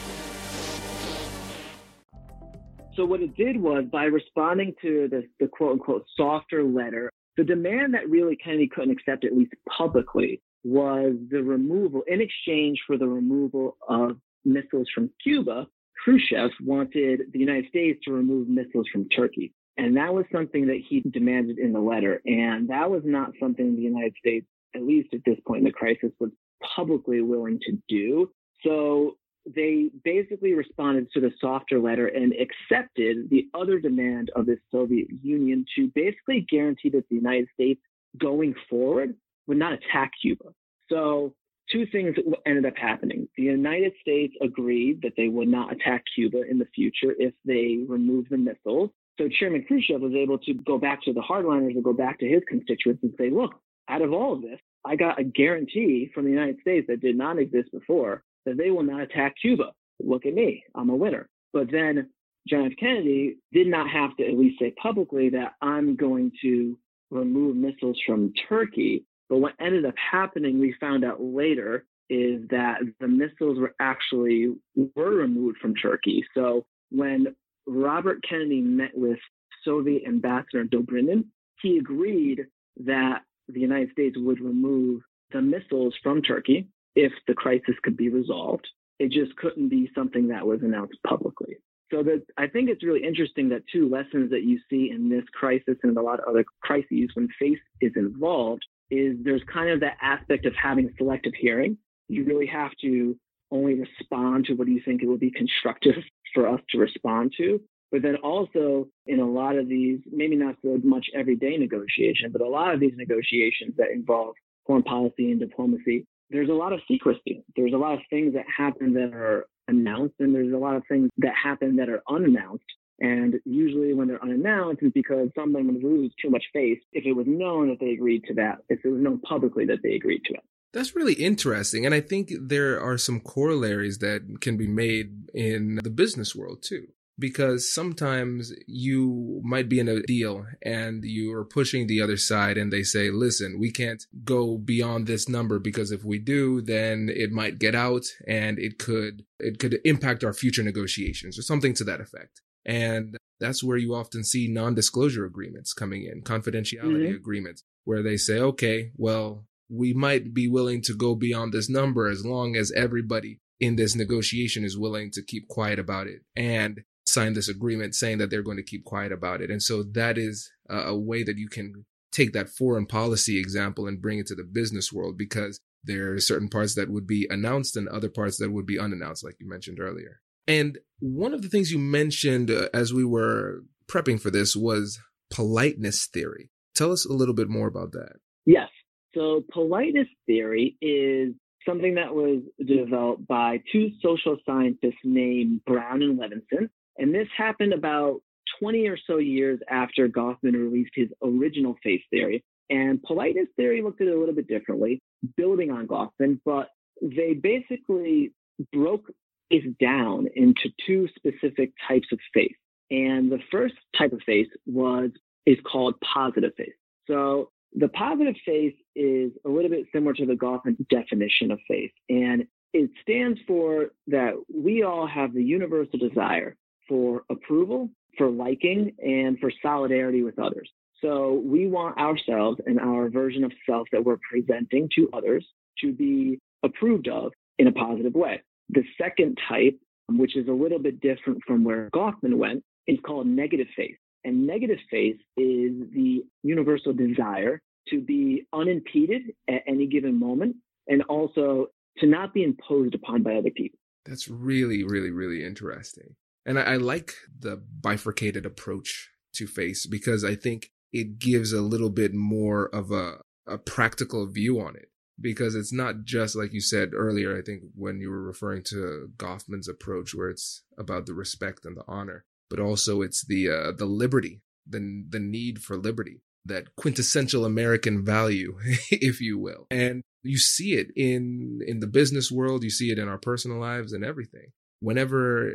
So 2.94 3.04
what 3.04 3.22
it 3.22 3.36
did 3.36 3.56
was 3.56 3.84
by 3.92 4.04
responding 4.04 4.74
to 4.82 5.08
the, 5.08 5.22
the 5.38 5.46
quote 5.46 5.74
unquote 5.74 6.04
softer 6.16 6.64
letter, 6.64 7.12
the 7.36 7.44
demand 7.44 7.94
that 7.94 8.10
really 8.10 8.34
Kennedy 8.34 8.66
couldn't 8.66 8.90
accept, 8.90 9.24
at 9.24 9.36
least 9.36 9.52
publicly, 9.68 10.42
was 10.64 11.14
the 11.30 11.42
removal, 11.42 12.02
in 12.08 12.20
exchange 12.20 12.80
for 12.86 12.98
the 12.98 13.06
removal 13.06 13.76
of 13.88 14.16
missiles 14.44 14.88
from 14.92 15.10
Cuba, 15.22 15.68
Khrushchev 16.04 16.50
wanted 16.60 17.32
the 17.32 17.38
United 17.38 17.68
States 17.68 18.00
to 18.04 18.12
remove 18.12 18.48
missiles 18.48 18.88
from 18.92 19.08
Turkey. 19.08 19.52
And 19.78 19.96
that 19.96 20.12
was 20.12 20.24
something 20.32 20.66
that 20.66 20.80
he 20.88 21.00
demanded 21.00 21.58
in 21.58 21.72
the 21.72 21.80
letter. 21.80 22.20
And 22.26 22.68
that 22.68 22.90
was 22.90 23.02
not 23.04 23.30
something 23.40 23.76
the 23.76 23.82
United 23.82 24.14
States, 24.18 24.46
at 24.74 24.82
least 24.82 25.14
at 25.14 25.20
this 25.24 25.38
point 25.46 25.60
in 25.60 25.64
the 25.64 25.72
crisis, 25.72 26.10
was 26.18 26.30
publicly 26.76 27.22
willing 27.22 27.60
to 27.60 27.78
do. 27.88 28.30
So 28.64 29.16
they 29.46 29.90
basically 30.04 30.52
responded 30.52 31.10
to 31.12 31.20
the 31.20 31.30
softer 31.40 31.78
letter 31.78 32.08
and 32.08 32.34
accepted 32.34 33.30
the 33.30 33.46
other 33.54 33.78
demand 33.78 34.30
of 34.34 34.46
the 34.46 34.58
Soviet 34.70 35.06
Union 35.22 35.64
to 35.76 35.90
basically 35.94 36.44
guarantee 36.50 36.90
that 36.90 37.08
the 37.08 37.16
United 37.16 37.48
States 37.54 37.80
going 38.18 38.54
forward 38.68 39.14
would 39.46 39.58
not 39.58 39.72
attack 39.72 40.10
Cuba. 40.20 40.46
So 40.90 41.34
two 41.70 41.86
things 41.86 42.16
ended 42.46 42.66
up 42.66 42.76
happening. 42.76 43.28
The 43.36 43.44
United 43.44 43.92
States 44.00 44.34
agreed 44.42 45.02
that 45.02 45.12
they 45.16 45.28
would 45.28 45.48
not 45.48 45.72
attack 45.72 46.02
Cuba 46.14 46.42
in 46.50 46.58
the 46.58 46.66
future 46.74 47.14
if 47.18 47.32
they 47.44 47.84
removed 47.88 48.28
the 48.30 48.38
missiles. 48.38 48.90
So 49.18 49.28
Chairman 49.28 49.64
Khrushchev 49.66 50.00
was 50.00 50.14
able 50.14 50.38
to 50.38 50.54
go 50.54 50.78
back 50.78 51.02
to 51.02 51.12
the 51.12 51.20
hardliners 51.20 51.74
and 51.74 51.84
go 51.84 51.92
back 51.92 52.20
to 52.20 52.28
his 52.28 52.42
constituents 52.48 53.02
and 53.02 53.12
say, 53.18 53.30
look, 53.30 53.54
out 53.88 54.02
of 54.02 54.12
all 54.12 54.34
of 54.34 54.42
this, 54.42 54.60
I 54.84 54.96
got 54.96 55.18
a 55.18 55.24
guarantee 55.24 56.10
from 56.14 56.24
the 56.24 56.30
United 56.30 56.60
States 56.60 56.86
that 56.88 57.00
did 57.00 57.16
not 57.16 57.38
exist 57.38 57.72
before 57.72 58.22
that 58.46 58.56
they 58.56 58.70
will 58.70 58.84
not 58.84 59.00
attack 59.00 59.34
Cuba. 59.40 59.72
Look 60.00 60.24
at 60.24 60.34
me, 60.34 60.62
I'm 60.74 60.90
a 60.90 60.96
winner. 60.96 61.28
But 61.52 61.70
then 61.72 62.10
John 62.48 62.66
F. 62.66 62.72
Kennedy 62.78 63.38
did 63.52 63.66
not 63.66 63.90
have 63.90 64.16
to 64.16 64.26
at 64.26 64.38
least 64.38 64.60
say 64.60 64.72
publicly 64.80 65.30
that 65.30 65.54
I'm 65.60 65.96
going 65.96 66.32
to 66.42 66.78
remove 67.10 67.56
missiles 67.56 67.98
from 68.06 68.32
Turkey. 68.48 69.04
But 69.28 69.38
what 69.38 69.54
ended 69.60 69.84
up 69.84 69.94
happening, 69.96 70.60
we 70.60 70.74
found 70.80 71.04
out 71.04 71.20
later, 71.20 71.84
is 72.08 72.42
that 72.50 72.78
the 73.00 73.08
missiles 73.08 73.58
were 73.58 73.74
actually 73.80 74.54
were 74.94 75.10
removed 75.10 75.58
from 75.58 75.74
Turkey. 75.74 76.24
So 76.34 76.64
when 76.90 77.34
Robert 77.68 78.24
Kennedy 78.28 78.60
met 78.60 78.96
with 78.96 79.18
Soviet 79.64 80.02
Ambassador 80.06 80.64
Dobrynin, 80.64 81.24
he 81.60 81.78
agreed 81.78 82.46
that 82.84 83.22
the 83.48 83.60
United 83.60 83.90
States 83.92 84.16
would 84.18 84.40
remove 84.40 85.02
the 85.32 85.42
missiles 85.42 85.94
from 86.02 86.22
Turkey 86.22 86.68
if 86.94 87.12
the 87.26 87.34
crisis 87.34 87.74
could 87.82 87.96
be 87.96 88.08
resolved. 88.08 88.66
It 88.98 89.10
just 89.12 89.36
couldn't 89.36 89.68
be 89.68 89.90
something 89.94 90.28
that 90.28 90.46
was 90.46 90.60
announced 90.62 90.98
publicly. 91.06 91.56
So 91.90 92.02
that 92.02 92.22
I 92.36 92.46
think 92.46 92.68
it's 92.68 92.84
really 92.84 93.04
interesting 93.04 93.48
that 93.50 93.62
two 93.72 93.88
lessons 93.88 94.30
that 94.30 94.42
you 94.42 94.58
see 94.68 94.90
in 94.90 95.08
this 95.08 95.24
crisis 95.32 95.76
and 95.82 95.96
a 95.96 96.02
lot 96.02 96.20
of 96.20 96.28
other 96.28 96.44
crises 96.60 97.10
when 97.14 97.28
faith 97.38 97.58
is 97.80 97.92
involved 97.96 98.64
is 98.90 99.16
there's 99.22 99.42
kind 99.52 99.70
of 99.70 99.80
that 99.80 99.96
aspect 100.02 100.46
of 100.46 100.54
having 100.54 100.92
selective 100.98 101.32
hearing. 101.38 101.78
You 102.08 102.24
really 102.24 102.46
have 102.46 102.72
to 102.82 103.16
only 103.50 103.74
respond 103.74 104.46
to 104.46 104.54
what 104.54 104.68
you 104.68 104.80
think 104.84 105.02
it 105.02 105.08
will 105.08 105.18
be 105.18 105.30
constructive 105.30 105.94
for 106.34 106.48
us 106.48 106.60
to 106.70 106.78
respond 106.78 107.32
to. 107.38 107.60
But 107.90 108.02
then 108.02 108.16
also 108.16 108.88
in 109.06 109.18
a 109.18 109.26
lot 109.26 109.56
of 109.56 109.68
these, 109.68 110.00
maybe 110.10 110.36
not 110.36 110.56
so 110.62 110.78
much 110.84 111.06
everyday 111.14 111.56
negotiation, 111.56 112.30
but 112.32 112.42
a 112.42 112.48
lot 112.48 112.74
of 112.74 112.80
these 112.80 112.92
negotiations 112.96 113.74
that 113.78 113.90
involve 113.90 114.34
foreign 114.66 114.82
policy 114.82 115.30
and 115.30 115.40
diplomacy, 115.40 116.06
there's 116.30 116.50
a 116.50 116.52
lot 116.54 116.74
of 116.74 116.80
secrecy. 116.86 117.42
There's 117.56 117.72
a 117.72 117.78
lot 117.78 117.94
of 117.94 118.00
things 118.10 118.34
that 118.34 118.44
happen 118.54 118.92
that 118.94 119.14
are 119.14 119.46
announced, 119.68 120.16
and 120.18 120.34
there's 120.34 120.52
a 120.52 120.58
lot 120.58 120.76
of 120.76 120.82
things 120.88 121.08
that 121.18 121.32
happen 121.34 121.76
that 121.76 121.88
are 121.88 122.02
unannounced. 122.08 122.64
And 123.00 123.36
usually, 123.44 123.94
when 123.94 124.08
they're 124.08 124.22
unannounced, 124.22 124.82
it's 124.82 124.92
because 124.92 125.28
someone 125.34 125.66
would 125.68 125.82
lose 125.82 126.12
too 126.20 126.30
much 126.30 126.44
face 126.52 126.80
if 126.92 127.06
it 127.06 127.12
was 127.12 127.26
known 127.28 127.68
that 127.68 127.78
they 127.80 127.90
agreed 127.90 128.24
to 128.24 128.34
that, 128.34 128.58
if 128.68 128.80
it 128.84 128.88
was 128.88 129.00
known 129.00 129.20
publicly 129.20 129.64
that 129.66 129.78
they 129.82 129.92
agreed 129.92 130.22
to 130.24 130.34
it. 130.34 130.42
That's 130.72 130.94
really 130.94 131.14
interesting. 131.14 131.86
And 131.86 131.94
I 131.94 132.00
think 132.00 132.30
there 132.40 132.80
are 132.80 132.98
some 132.98 133.20
corollaries 133.20 133.98
that 133.98 134.40
can 134.40 134.56
be 134.56 134.66
made 134.66 135.30
in 135.34 135.80
the 135.82 135.90
business 135.90 136.34
world 136.34 136.62
too 136.62 136.88
because 137.18 137.72
sometimes 137.72 138.52
you 138.66 139.40
might 139.42 139.68
be 139.68 139.80
in 139.80 139.88
a 139.88 140.02
deal 140.02 140.46
and 140.62 141.04
you 141.04 141.34
are 141.34 141.44
pushing 141.44 141.86
the 141.86 142.00
other 142.00 142.16
side 142.16 142.56
and 142.56 142.72
they 142.72 142.84
say, 142.84 143.10
listen, 143.10 143.58
we 143.58 143.72
can't 143.72 144.06
go 144.24 144.56
beyond 144.56 145.06
this 145.06 145.28
number 145.28 145.58
because 145.58 145.90
if 145.90 146.04
we 146.04 146.18
do, 146.18 146.60
then 146.60 147.10
it 147.12 147.32
might 147.32 147.58
get 147.58 147.74
out 147.74 148.04
and 148.26 148.58
it 148.58 148.78
could, 148.78 149.24
it 149.40 149.58
could 149.58 149.80
impact 149.84 150.22
our 150.22 150.32
future 150.32 150.62
negotiations 150.62 151.36
or 151.38 151.42
something 151.42 151.74
to 151.74 151.84
that 151.84 152.00
effect. 152.00 152.40
And 152.64 153.16
that's 153.40 153.64
where 153.64 153.78
you 153.78 153.94
often 153.94 154.22
see 154.22 154.46
non-disclosure 154.46 155.24
agreements 155.24 155.72
coming 155.72 156.04
in, 156.04 156.22
confidentiality 156.22 157.06
mm-hmm. 157.06 157.16
agreements 157.16 157.64
where 157.84 158.02
they 158.02 158.16
say, 158.16 158.38
okay, 158.38 158.92
well, 158.96 159.47
we 159.68 159.92
might 159.92 160.32
be 160.32 160.48
willing 160.48 160.82
to 160.82 160.94
go 160.94 161.14
beyond 161.14 161.52
this 161.52 161.68
number 161.68 162.08
as 162.08 162.24
long 162.24 162.56
as 162.56 162.72
everybody 162.72 163.40
in 163.60 163.76
this 163.76 163.94
negotiation 163.94 164.64
is 164.64 164.78
willing 164.78 165.10
to 165.10 165.22
keep 165.22 165.48
quiet 165.48 165.78
about 165.78 166.06
it. 166.06 166.22
And 166.36 166.82
sign 167.08 167.32
this 167.32 167.48
agreement 167.48 167.94
saying 167.94 168.18
that 168.18 168.30
they're 168.30 168.42
going 168.42 168.56
to 168.56 168.62
keep 168.62 168.84
quiet 168.84 169.12
about 169.12 169.40
it. 169.40 169.50
And 169.50 169.62
so 169.62 169.82
that 169.82 170.18
is 170.18 170.50
a, 170.68 170.96
way 170.96 171.22
that 171.22 171.38
you 171.38 171.48
can 171.48 171.86
take 172.12 172.32
that 172.32 172.50
foreign 172.50 172.86
policy 172.86 173.38
example 173.38 173.86
and 173.86 174.00
bring 174.00 174.18
it 174.18 174.26
to 174.26 174.34
the 174.34 174.44
business 174.44 174.92
world 174.92 175.16
because 175.16 175.58
there 175.84 176.12
are 176.12 176.20
certain 176.20 176.48
parts 176.48 176.74
that 176.74 176.90
would 176.90 177.06
be 177.06 177.26
announced 177.30 177.76
and 177.76 177.88
other 177.88 178.10
parts 178.10 178.38
that 178.38 178.52
would 178.52 178.66
be 178.66 178.78
unannounced, 178.78 179.24
like 179.24 179.36
you 179.40 179.48
mentioned 179.48 179.80
earlier. 179.80 180.20
And 180.46 180.78
one 181.00 181.34
of 181.34 181.42
the 181.42 181.48
things 181.48 181.70
you 181.70 181.78
mentioned 181.78 182.50
uh, 182.50 182.68
as 182.74 182.92
we 182.92 183.04
were 183.04 183.62
prepping 183.86 184.20
for 184.20 184.30
this 184.30 184.56
was 184.56 184.98
politeness 185.30 186.06
theory. 186.06 186.50
Tell 186.74 186.92
us 186.92 187.04
a 187.04 187.12
little 187.12 187.34
bit 187.34 187.48
more 187.48 187.68
about 187.68 187.92
that. 187.92 188.16
Yes. 188.44 188.68
So, 189.14 189.44
politeness 189.52 190.08
theory 190.26 190.76
is 190.80 191.34
something 191.66 191.94
that 191.96 192.14
was 192.14 192.42
developed 192.64 193.26
by 193.26 193.62
two 193.72 193.90
social 194.02 194.38
scientists 194.46 195.00
named 195.04 195.64
Brown 195.64 196.02
and 196.02 196.18
Levinson. 196.18 196.68
And 196.96 197.14
this 197.14 197.28
happened 197.36 197.72
about 197.72 198.20
20 198.60 198.86
or 198.88 198.98
so 199.06 199.18
years 199.18 199.60
after 199.68 200.08
Goffman 200.08 200.54
released 200.54 200.92
his 200.94 201.08
original 201.22 201.76
face 201.82 202.02
theory. 202.10 202.42
And 202.70 203.02
politeness 203.02 203.48
theory 203.56 203.82
looked 203.82 204.00
at 204.00 204.08
it 204.08 204.14
a 204.14 204.18
little 204.18 204.34
bit 204.34 204.48
differently, 204.48 205.00
building 205.36 205.70
on 205.70 205.86
Goffman, 205.86 206.40
but 206.44 206.68
they 207.00 207.34
basically 207.34 208.32
broke 208.72 209.10
face 209.50 209.64
down 209.80 210.26
into 210.34 210.70
two 210.86 211.08
specific 211.16 211.72
types 211.86 212.08
of 212.12 212.18
face. 212.34 212.56
And 212.90 213.30
the 213.30 213.38
first 213.50 213.74
type 213.96 214.12
of 214.12 214.20
face 214.26 214.48
was 214.66 215.10
is 215.46 215.56
called 215.70 215.94
positive 216.00 216.52
face. 216.56 216.74
So 217.06 217.50
the 217.74 217.88
positive 217.88 218.34
face 218.44 218.74
is 218.94 219.32
a 219.44 219.48
little 219.48 219.70
bit 219.70 219.86
similar 219.92 220.14
to 220.14 220.26
the 220.26 220.34
Goffman 220.34 220.76
definition 220.88 221.50
of 221.50 221.58
face. 221.68 221.92
And 222.08 222.46
it 222.72 222.90
stands 223.02 223.38
for 223.46 223.90
that 224.08 224.34
we 224.54 224.82
all 224.82 225.06
have 225.06 225.32
the 225.32 225.44
universal 225.44 225.98
desire 225.98 226.56
for 226.88 227.24
approval, 227.30 227.90
for 228.16 228.30
liking, 228.30 228.92
and 228.98 229.38
for 229.38 229.52
solidarity 229.62 230.22
with 230.22 230.38
others. 230.38 230.70
So 231.00 231.42
we 231.44 231.68
want 231.68 231.98
ourselves 231.98 232.60
and 232.66 232.80
our 232.80 233.08
version 233.08 233.44
of 233.44 233.52
self 233.68 233.86
that 233.92 234.04
we're 234.04 234.18
presenting 234.30 234.88
to 234.96 235.08
others 235.12 235.46
to 235.80 235.92
be 235.92 236.40
approved 236.64 237.08
of 237.08 237.32
in 237.58 237.68
a 237.68 237.72
positive 237.72 238.14
way. 238.14 238.42
The 238.70 238.82
second 239.00 239.38
type, 239.48 239.78
which 240.08 240.36
is 240.36 240.48
a 240.48 240.52
little 240.52 240.78
bit 240.78 241.00
different 241.00 241.40
from 241.46 241.62
where 241.64 241.88
Goffman 241.90 242.34
went, 242.34 242.64
is 242.86 242.98
called 243.04 243.26
negative 243.26 243.68
face. 243.76 243.96
And 244.24 244.46
negative 244.46 244.78
face 244.90 245.18
is 245.36 245.72
the 245.94 246.24
universal 246.42 246.92
desire 246.92 247.60
to 247.88 248.00
be 248.00 248.46
unimpeded 248.52 249.22
at 249.48 249.62
any 249.66 249.86
given 249.86 250.18
moment 250.18 250.56
and 250.86 251.02
also 251.04 251.68
to 251.98 252.06
not 252.06 252.34
be 252.34 252.42
imposed 252.42 252.94
upon 252.94 253.22
by 253.22 253.36
other 253.36 253.50
people. 253.50 253.78
That's 254.04 254.28
really, 254.28 254.84
really, 254.84 255.10
really 255.10 255.44
interesting. 255.44 256.16
And 256.44 256.58
I, 256.58 256.62
I 256.62 256.76
like 256.76 257.14
the 257.38 257.56
bifurcated 257.56 258.46
approach 258.46 259.10
to 259.34 259.46
face 259.46 259.86
because 259.86 260.24
I 260.24 260.34
think 260.34 260.70
it 260.92 261.18
gives 261.18 261.52
a 261.52 261.60
little 261.60 261.90
bit 261.90 262.14
more 262.14 262.66
of 262.74 262.90
a, 262.90 263.18
a 263.46 263.58
practical 263.58 264.26
view 264.26 264.60
on 264.60 264.76
it 264.76 264.90
because 265.20 265.54
it's 265.54 265.72
not 265.72 266.04
just 266.04 266.36
like 266.36 266.52
you 266.52 266.60
said 266.60 266.90
earlier 266.94 267.36
i 267.36 267.42
think 267.42 267.62
when 267.74 268.00
you 268.00 268.10
were 268.10 268.22
referring 268.22 268.62
to 268.62 269.10
goffman's 269.16 269.68
approach 269.68 270.14
where 270.14 270.30
it's 270.30 270.62
about 270.78 271.06
the 271.06 271.14
respect 271.14 271.64
and 271.64 271.76
the 271.76 271.84
honor 271.88 272.24
but 272.50 272.60
also 272.60 273.02
it's 273.02 273.24
the 273.26 273.48
uh, 273.48 273.72
the 273.72 273.86
liberty 273.86 274.40
the 274.66 275.04
the 275.08 275.20
need 275.20 275.62
for 275.62 275.76
liberty 275.76 276.22
that 276.44 276.76
quintessential 276.76 277.44
american 277.44 278.04
value 278.04 278.56
if 278.90 279.20
you 279.20 279.38
will. 279.38 279.66
And 279.70 280.02
you 280.22 280.38
see 280.38 280.74
it 280.74 280.88
in 280.96 281.60
in 281.66 281.80
the 281.80 281.86
business 281.86 282.30
world 282.30 282.64
you 282.64 282.70
see 282.70 282.90
it 282.90 282.98
in 282.98 283.08
our 283.08 283.18
personal 283.18 283.58
lives 283.58 283.92
and 283.92 284.04
everything. 284.04 284.52
Whenever 284.80 285.50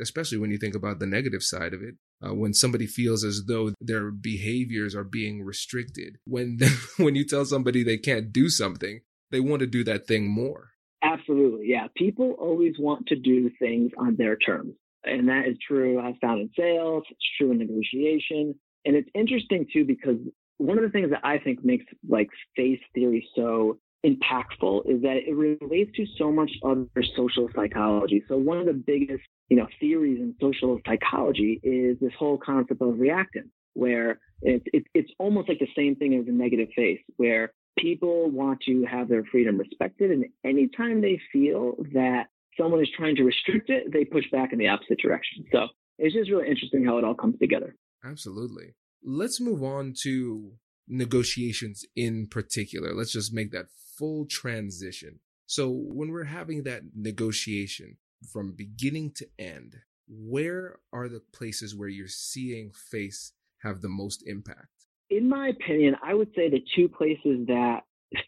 especially 0.00 0.38
when 0.38 0.50
you 0.50 0.58
think 0.58 0.74
about 0.74 0.98
the 0.98 1.06
negative 1.06 1.42
side 1.42 1.72
of 1.72 1.82
it 1.82 1.94
uh, 2.24 2.34
when 2.34 2.52
somebody 2.52 2.86
feels 2.86 3.24
as 3.24 3.44
though 3.46 3.72
their 3.80 4.10
behaviors 4.10 4.94
are 4.94 5.04
being 5.04 5.42
restricted 5.42 6.16
when 6.26 6.58
when 6.96 7.14
you 7.14 7.24
tell 7.24 7.44
somebody 7.44 7.82
they 7.82 7.98
can't 7.98 8.32
do 8.32 8.48
something 8.48 9.00
they 9.30 9.40
want 9.40 9.60
to 9.60 9.66
do 9.66 9.82
that 9.84 10.06
thing 10.06 10.28
more. 10.28 10.70
Absolutely 11.02 11.66
yeah. 11.68 11.88
People 11.96 12.36
always 12.38 12.74
want 12.78 13.06
to 13.08 13.16
do 13.16 13.50
things 13.58 13.92
on 13.98 14.16
their 14.16 14.36
terms 14.36 14.74
and 15.06 15.28
that 15.28 15.46
is 15.46 15.56
true. 15.66 16.00
I've 16.00 16.18
found 16.20 16.40
in 16.40 16.50
sales. 16.56 17.04
It's 17.10 17.20
true 17.38 17.52
in 17.52 17.58
negotiation. 17.58 18.54
And 18.84 18.96
it's 18.96 19.08
interesting 19.14 19.66
too 19.72 19.84
because 19.84 20.18
one 20.58 20.78
of 20.78 20.84
the 20.84 20.90
things 20.90 21.10
that 21.10 21.20
i 21.22 21.38
think 21.38 21.62
makes 21.64 21.84
like 22.08 22.28
face 22.56 22.80
theory 22.94 23.28
so 23.34 23.78
impactful 24.06 24.88
is 24.88 25.02
that 25.02 25.16
it 25.26 25.34
relates 25.34 25.90
to 25.96 26.06
so 26.16 26.30
much 26.30 26.50
other 26.64 26.86
social 27.16 27.48
psychology. 27.54 28.22
So 28.28 28.36
one 28.36 28.58
of 28.58 28.66
the 28.66 28.72
biggest, 28.72 29.22
you 29.48 29.56
know, 29.56 29.66
theories 29.80 30.20
in 30.20 30.34
social 30.40 30.78
psychology 30.86 31.60
is 31.62 31.98
this 32.00 32.12
whole 32.18 32.38
concept 32.38 32.80
of 32.80 32.94
reactance, 32.94 33.50
where 33.74 34.20
it's 34.42 34.64
it, 34.72 34.84
it's 34.94 35.10
almost 35.18 35.48
like 35.48 35.58
the 35.58 35.68
same 35.76 35.96
thing 35.96 36.14
as 36.14 36.28
a 36.28 36.32
negative 36.32 36.68
face, 36.76 37.00
where 37.16 37.52
people 37.78 38.30
want 38.30 38.60
to 38.66 38.84
have 38.84 39.08
their 39.08 39.24
freedom 39.24 39.58
respected, 39.58 40.10
and 40.10 40.26
anytime 40.44 41.00
they 41.00 41.20
feel 41.32 41.74
that 41.94 42.26
someone 42.58 42.80
is 42.80 42.88
trying 42.96 43.16
to 43.16 43.24
restrict 43.24 43.70
it, 43.70 43.92
they 43.92 44.04
push 44.04 44.24
back 44.30 44.52
in 44.52 44.58
the 44.58 44.68
opposite 44.68 44.98
direction. 45.00 45.44
So 45.52 45.68
it's 45.98 46.14
just 46.14 46.30
really 46.30 46.48
interesting 46.48 46.84
how 46.84 46.98
it 46.98 47.04
all 47.04 47.14
comes 47.14 47.38
together. 47.38 47.76
Absolutely. 48.04 48.74
Let's 49.04 49.40
move 49.40 49.62
on 49.62 49.94
to 50.02 50.52
negotiations 50.88 51.84
in 51.94 52.28
particular. 52.28 52.94
Let's 52.94 53.12
just 53.12 53.32
make 53.32 53.52
that 53.52 53.66
full 53.98 54.26
transition. 54.26 55.20
So 55.46 55.70
when 55.70 56.10
we're 56.10 56.24
having 56.24 56.64
that 56.64 56.82
negotiation 56.94 57.98
from 58.32 58.52
beginning 58.56 59.12
to 59.16 59.26
end, 59.38 59.76
where 60.08 60.78
are 60.92 61.08
the 61.08 61.20
places 61.32 61.74
where 61.74 61.88
you're 61.88 62.08
seeing 62.08 62.72
face 62.72 63.32
have 63.62 63.80
the 63.80 63.88
most 63.88 64.22
impact? 64.26 64.68
In 65.10 65.28
my 65.28 65.48
opinion, 65.48 65.96
I 66.02 66.14
would 66.14 66.30
say 66.34 66.50
the 66.50 66.64
two 66.74 66.88
places 66.88 67.46
that 67.46 67.80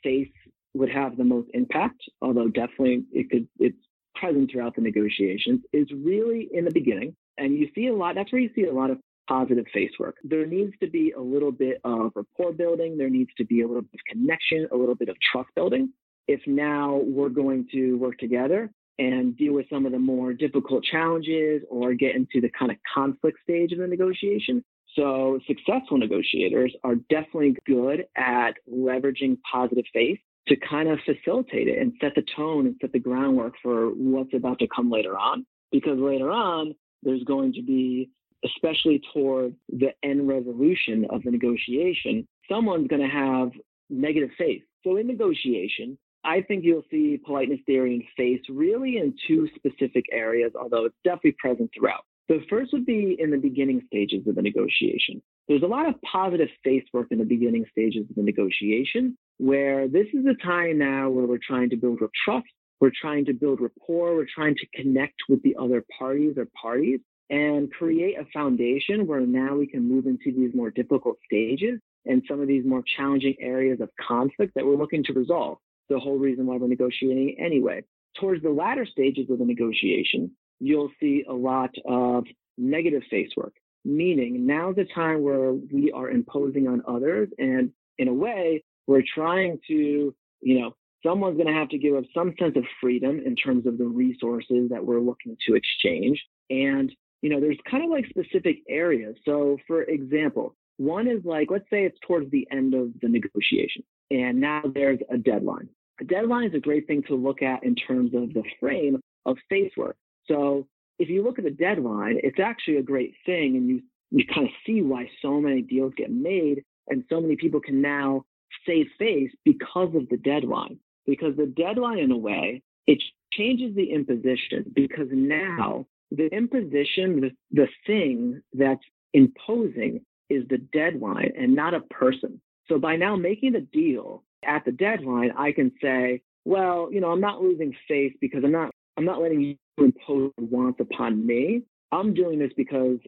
face 0.03 0.31
would 0.75 0.91
have 0.91 1.17
the 1.17 1.25
most 1.25 1.49
impact, 1.55 2.01
although 2.23 2.49
definitely 2.49 3.05
it 3.12 3.31
could 3.31 3.49
it's 3.59 3.77
present 4.19 4.51
throughout 4.51 4.75
the 4.75 4.83
negotiations, 4.83 5.61
is 5.73 5.87
really 5.93 6.49
in 6.53 6.65
the 6.65 6.71
beginning. 6.73 7.15
And 7.37 7.57
you 7.57 7.69
see 7.75 7.87
a 7.87 7.95
lot, 7.95 8.15
that's 8.15 8.33
where 8.33 8.41
you 8.41 8.51
see 8.55 8.65
a 8.65 8.73
lot 8.73 8.91
of 8.91 8.99
positive 9.29 9.67
face 9.73 9.93
work. 9.99 10.17
There 10.25 10.47
needs 10.47 10.73
to 10.81 10.89
be 10.89 11.13
a 11.13 11.21
little 11.21 11.53
bit 11.53 11.81
of 11.85 12.13
rapport 12.15 12.53
building. 12.53 12.97
There 12.97 13.11
needs 13.11 13.31
to 13.37 13.45
be 13.45 13.61
a 13.61 13.67
little 13.67 13.83
bit 13.83 13.95
of 13.95 14.01
connection, 14.11 14.67
a 14.73 14.77
little 14.77 14.95
bit 14.95 15.09
of 15.09 15.17
trust 15.33 15.51
building. 15.55 15.93
If 16.27 16.41
now 16.47 17.01
we're 17.05 17.29
going 17.29 17.69
to 17.73 17.95
work 17.99 18.19
together 18.19 18.71
and 18.99 19.37
deal 19.37 19.53
with 19.53 19.67
some 19.71 19.87
of 19.87 19.93
the 19.93 19.99
more 19.99 20.33
difficult 20.33 20.83
challenges 20.85 21.63
or 21.71 21.95
get 21.95 22.17
into 22.17 22.41
the 22.41 22.51
kind 22.59 22.71
of 22.71 22.79
conflict 22.93 23.39
stage 23.45 23.73
of 23.73 23.79
the 23.79 23.87
negotiation. 23.87 24.65
So 24.97 25.39
successful 25.47 25.99
negotiators 25.99 26.75
are 26.83 26.97
definitely 27.09 27.57
good 27.67 28.07
at 28.17 28.53
leveraging 28.69 29.39
positive 29.51 29.85
face 29.93 30.19
to 30.49 30.57
kind 30.57 30.89
of 30.89 30.99
facilitate 31.05 31.69
it 31.69 31.79
and 31.79 31.93
set 32.01 32.15
the 32.15 32.25
tone 32.37 32.67
and 32.67 32.77
set 32.81 32.93
the 32.93 32.99
groundwork 32.99 33.55
for 33.63 33.89
what's 33.91 34.35
about 34.35 34.59
to 34.61 34.69
come 34.75 34.91
later 34.91 35.17
on. 35.17 35.47
Because 35.71 35.99
later 35.99 36.31
on, 36.31 36.75
there's 37.03 37.23
going 37.25 37.53
to 37.53 37.63
be 37.63 38.11
especially 38.45 39.03
toward 39.13 39.55
the 39.69 39.89
end 40.03 40.29
resolution 40.29 41.07
of 41.11 41.23
the 41.23 41.31
negotiation, 41.31 42.27
someone's 42.51 42.89
going 42.89 43.03
to 43.03 43.09
have 43.09 43.51
negative 43.91 44.31
face. 44.39 44.63
So 44.85 44.97
in 44.97 45.07
negotiation, 45.07 45.99
I 46.25 46.43
think 46.43 46.65
you'll 46.65 46.85
see 46.91 47.21
politeness 47.25 47.61
theory 47.67 47.95
and 47.95 48.05
face 48.17 48.45
really 48.49 48.99
in 48.99 49.15
two 49.27 49.49
specific 49.57 50.05
areas, 50.13 50.53
although 50.61 50.85
it's 50.85 50.97
definitely 51.05 51.37
present 51.39 51.71
throughout. 51.77 52.05
The 52.29 52.45
first 52.51 52.73
would 52.73 52.85
be 52.85 53.17
in 53.19 53.31
the 53.31 53.39
beginning 53.39 53.83
stages 53.87 54.27
of 54.27 54.35
the 54.35 54.43
negotiation. 54.43 55.23
There's 55.49 55.63
a 55.63 55.67
lot 55.67 55.89
of 55.89 55.95
positive 56.03 56.49
face 56.63 56.85
work 56.93 57.07
in 57.11 57.19
the 57.19 57.25
beginning 57.25 57.65
stages 57.71 58.05
of 58.11 58.17
the 58.17 58.23
negotiation, 58.23 59.17
where 59.38 59.88
this 59.88 60.07
is 60.12 60.27
a 60.27 60.35
time 60.44 60.79
now 60.79 61.09
where 61.09 61.27
we're 61.27 61.38
trying 61.38 61.70
to 61.70 61.77
build 61.77 62.01
trust, 62.24 62.46
we're 62.81 62.92
trying 63.01 63.24
to 63.24 63.33
build 63.33 63.61
rapport, 63.61 64.14
we're 64.14 64.27
trying 64.33 64.55
to 64.57 64.66
connect 64.74 65.14
with 65.29 65.42
the 65.42 65.57
other 65.59 65.85
parties 65.98 66.35
or 66.37 66.46
parties 66.61 67.01
and 67.31 67.70
create 67.72 68.18
a 68.18 68.24
foundation 68.33 69.07
where 69.07 69.20
now 69.20 69.57
we 69.57 69.66
can 69.66 69.87
move 69.87 70.07
into 70.07 70.33
these 70.37 70.55
more 70.55 70.70
difficult 70.70 71.16
stages 71.24 71.79
and 72.07 72.22
some 72.29 72.40
of 72.40 72.48
these 72.48 72.64
more 72.64 72.83
challenging 72.96 73.35
areas 73.40 73.81
of 73.81 73.90
conflict 74.01 74.55
that 74.55 74.64
we're 74.64 74.77
looking 74.77 75.05
to 75.05 75.12
resolve. 75.12 75.59
The 75.88 75.98
whole 75.98 76.18
reason 76.18 76.46
why 76.46 76.57
we're 76.57 76.68
negotiating 76.68 77.37
anyway. 77.38 77.83
Towards 78.18 78.42
the 78.42 78.51
latter 78.51 78.87
stages 78.87 79.31
of 79.31 79.38
the 79.38 79.44
negotiation, 79.44 80.31
you'll 80.59 80.90
see 81.01 81.24
a 81.29 81.33
lot 81.33 81.70
of 81.87 82.24
negative 82.57 83.03
face 83.11 83.31
work, 83.37 83.53
meaning 83.85 84.46
now's 84.46 84.77
the 84.77 84.87
time 84.94 85.22
where 85.22 85.53
we 85.53 85.92
are 85.92 86.11
imposing 86.11 86.66
on 86.66 86.83
others. 86.88 87.29
And 87.38 87.72
in 87.98 88.09
a 88.09 88.14
way, 88.14 88.62
we're 88.88 89.05
trying 89.14 89.61
to, 89.68 90.12
you 90.40 90.61
know, 90.61 90.74
someone's 91.07 91.37
going 91.37 91.46
to 91.46 91.53
have 91.53 91.68
to 91.68 91.79
give 91.79 91.94
up 91.94 92.05
some 92.12 92.35
sense 92.40 92.57
of 92.57 92.64
freedom 92.81 93.20
in 93.24 93.37
terms 93.37 93.66
of 93.66 93.79
the 93.79 93.87
resources 93.87 94.70
that 94.70 94.85
we're 94.85 95.01
looking 95.01 95.37
to 95.46 95.55
exchange. 95.55 96.24
And 96.51 96.92
you 97.22 97.31
know, 97.31 97.40
there's 97.40 97.59
kind 97.68 97.85
of 97.85 97.90
like 97.90 98.07
specific 98.07 98.59
areas. 98.68 99.16
So, 99.24 99.59
for 99.66 99.83
example, 99.83 100.55
one 100.77 101.09
is 101.09 101.24
like, 101.24 101.48
let's 101.51 101.68
say 101.70 101.85
it's 101.85 101.98
towards 102.07 102.31
the 102.31 102.46
end 102.53 102.74
of 102.74 102.92
the 103.03 103.09
negotiation, 103.09 103.83
and 104.11 104.40
now 104.40 104.62
there's 104.74 105.01
a 105.11 105.18
deadline. 105.18 105.68
A 106.01 106.05
deadline 106.05 106.48
is 106.48 106.55
a 106.55 106.61
great 106.61 106.87
thing 106.87 107.03
to 107.09 107.16
look 107.16 107.42
at 107.42 107.64
in 107.64 107.74
terms 107.74 108.14
of 108.14 108.33
the 108.35 108.44
frame 108.61 109.01
of 109.27 109.37
face 109.48 109.72
work. 109.77 109.96
So, 110.27 110.68
if 110.98 111.09
you 111.09 111.22
look 111.22 111.38
at 111.38 111.44
the 111.44 111.51
deadline, 111.51 112.20
it's 112.22 112.40
actually 112.40 112.77
a 112.77 112.83
great 112.83 113.14
thing, 113.27 113.57
and 113.57 113.68
you 113.68 113.83
you 114.11 114.24
kind 114.33 114.46
of 114.46 114.53
see 114.64 114.81
why 114.81 115.11
so 115.20 115.40
many 115.40 115.62
deals 115.62 115.92
get 115.96 116.11
made, 116.11 116.62
and 116.87 117.05
so 117.11 117.20
many 117.20 117.37
people 117.37 117.61
can 117.61 117.83
now 117.83 118.24
save 118.67 118.87
face 118.99 119.31
because 119.45 119.95
of 119.95 120.09
the 120.09 120.17
deadline. 120.17 120.79
Because 121.07 121.37
the 121.37 121.47
deadline, 121.47 121.99
in 121.99 122.11
a 122.11 122.17
way, 122.17 122.63
it 122.87 123.03
changes 123.33 123.75
the 123.75 123.93
imposition 123.93 124.65
because 124.75 125.09
now 125.11 125.87
the 126.11 126.27
imposition, 126.29 127.21
the, 127.21 127.31
the 127.51 127.69
thing 127.87 128.43
that's 128.53 128.85
imposing 129.13 130.01
is 130.31 130.45
the 130.49 130.59
deadline 130.59 131.33
and 131.39 131.55
not 131.55 131.75
a 131.75 131.81
person. 131.81 132.41
So 132.69 132.79
by 132.79 132.97
now 132.97 133.17
making 133.17 133.53
the 133.53 133.61
deal 133.61 134.23
at 134.45 134.65
the 134.65 134.73
deadline, 134.73 135.33
I 135.37 135.53
can 135.53 135.73
say, 135.81 136.23
well, 136.45 136.89
you 136.91 137.01
know, 137.01 137.11
I'm 137.11 137.21
not 137.21 137.43
losing 137.43 137.75
face 137.87 138.13
because 138.21 138.43
I'm 138.45 138.53
not 138.53 138.71
I'm 138.97 139.05
not 139.05 139.23
letting 139.23 139.41
you 139.41 139.57
impose 139.79 140.33
wants 140.39 140.81
upon 140.81 141.25
me. 141.25 141.63
I'm 141.93 142.15
doing 142.15 142.39
this 142.39 142.53
because 142.57 142.99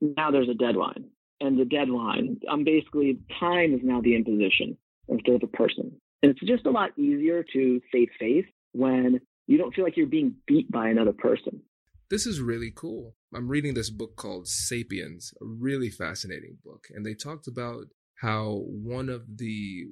now 0.00 0.30
there's 0.30 0.48
a 0.48 0.54
deadline. 0.54 1.04
And 1.40 1.58
the 1.58 1.64
deadline, 1.64 2.40
I'm 2.50 2.64
basically 2.64 3.18
time 3.38 3.74
is 3.74 3.80
now 3.82 4.00
the 4.00 4.16
imposition 4.16 4.76
instead 5.08 5.34
of 5.34 5.42
a 5.42 5.56
person. 5.56 5.92
And 6.22 6.30
it's 6.30 6.40
just 6.40 6.66
a 6.66 6.70
lot 6.70 6.90
easier 6.98 7.44
to 7.52 7.80
save 7.92 8.08
face 8.18 8.46
when 8.72 9.20
you 9.46 9.58
don't 9.58 9.74
feel 9.74 9.84
like 9.84 9.96
you're 9.96 10.06
being 10.06 10.34
beat 10.46 10.70
by 10.70 10.88
another 10.88 11.12
person. 11.12 11.62
This 12.08 12.26
is 12.26 12.40
really 12.40 12.72
cool. 12.74 13.16
I'm 13.34 13.48
reading 13.48 13.74
this 13.74 13.90
book 13.90 14.16
called 14.16 14.46
Sapiens, 14.46 15.32
a 15.40 15.44
really 15.44 15.90
fascinating 15.90 16.58
book. 16.64 16.86
And 16.94 17.04
they 17.04 17.14
talked 17.14 17.48
about 17.48 17.86
how 18.20 18.62
one 18.66 19.08
of 19.08 19.38
the 19.38 19.86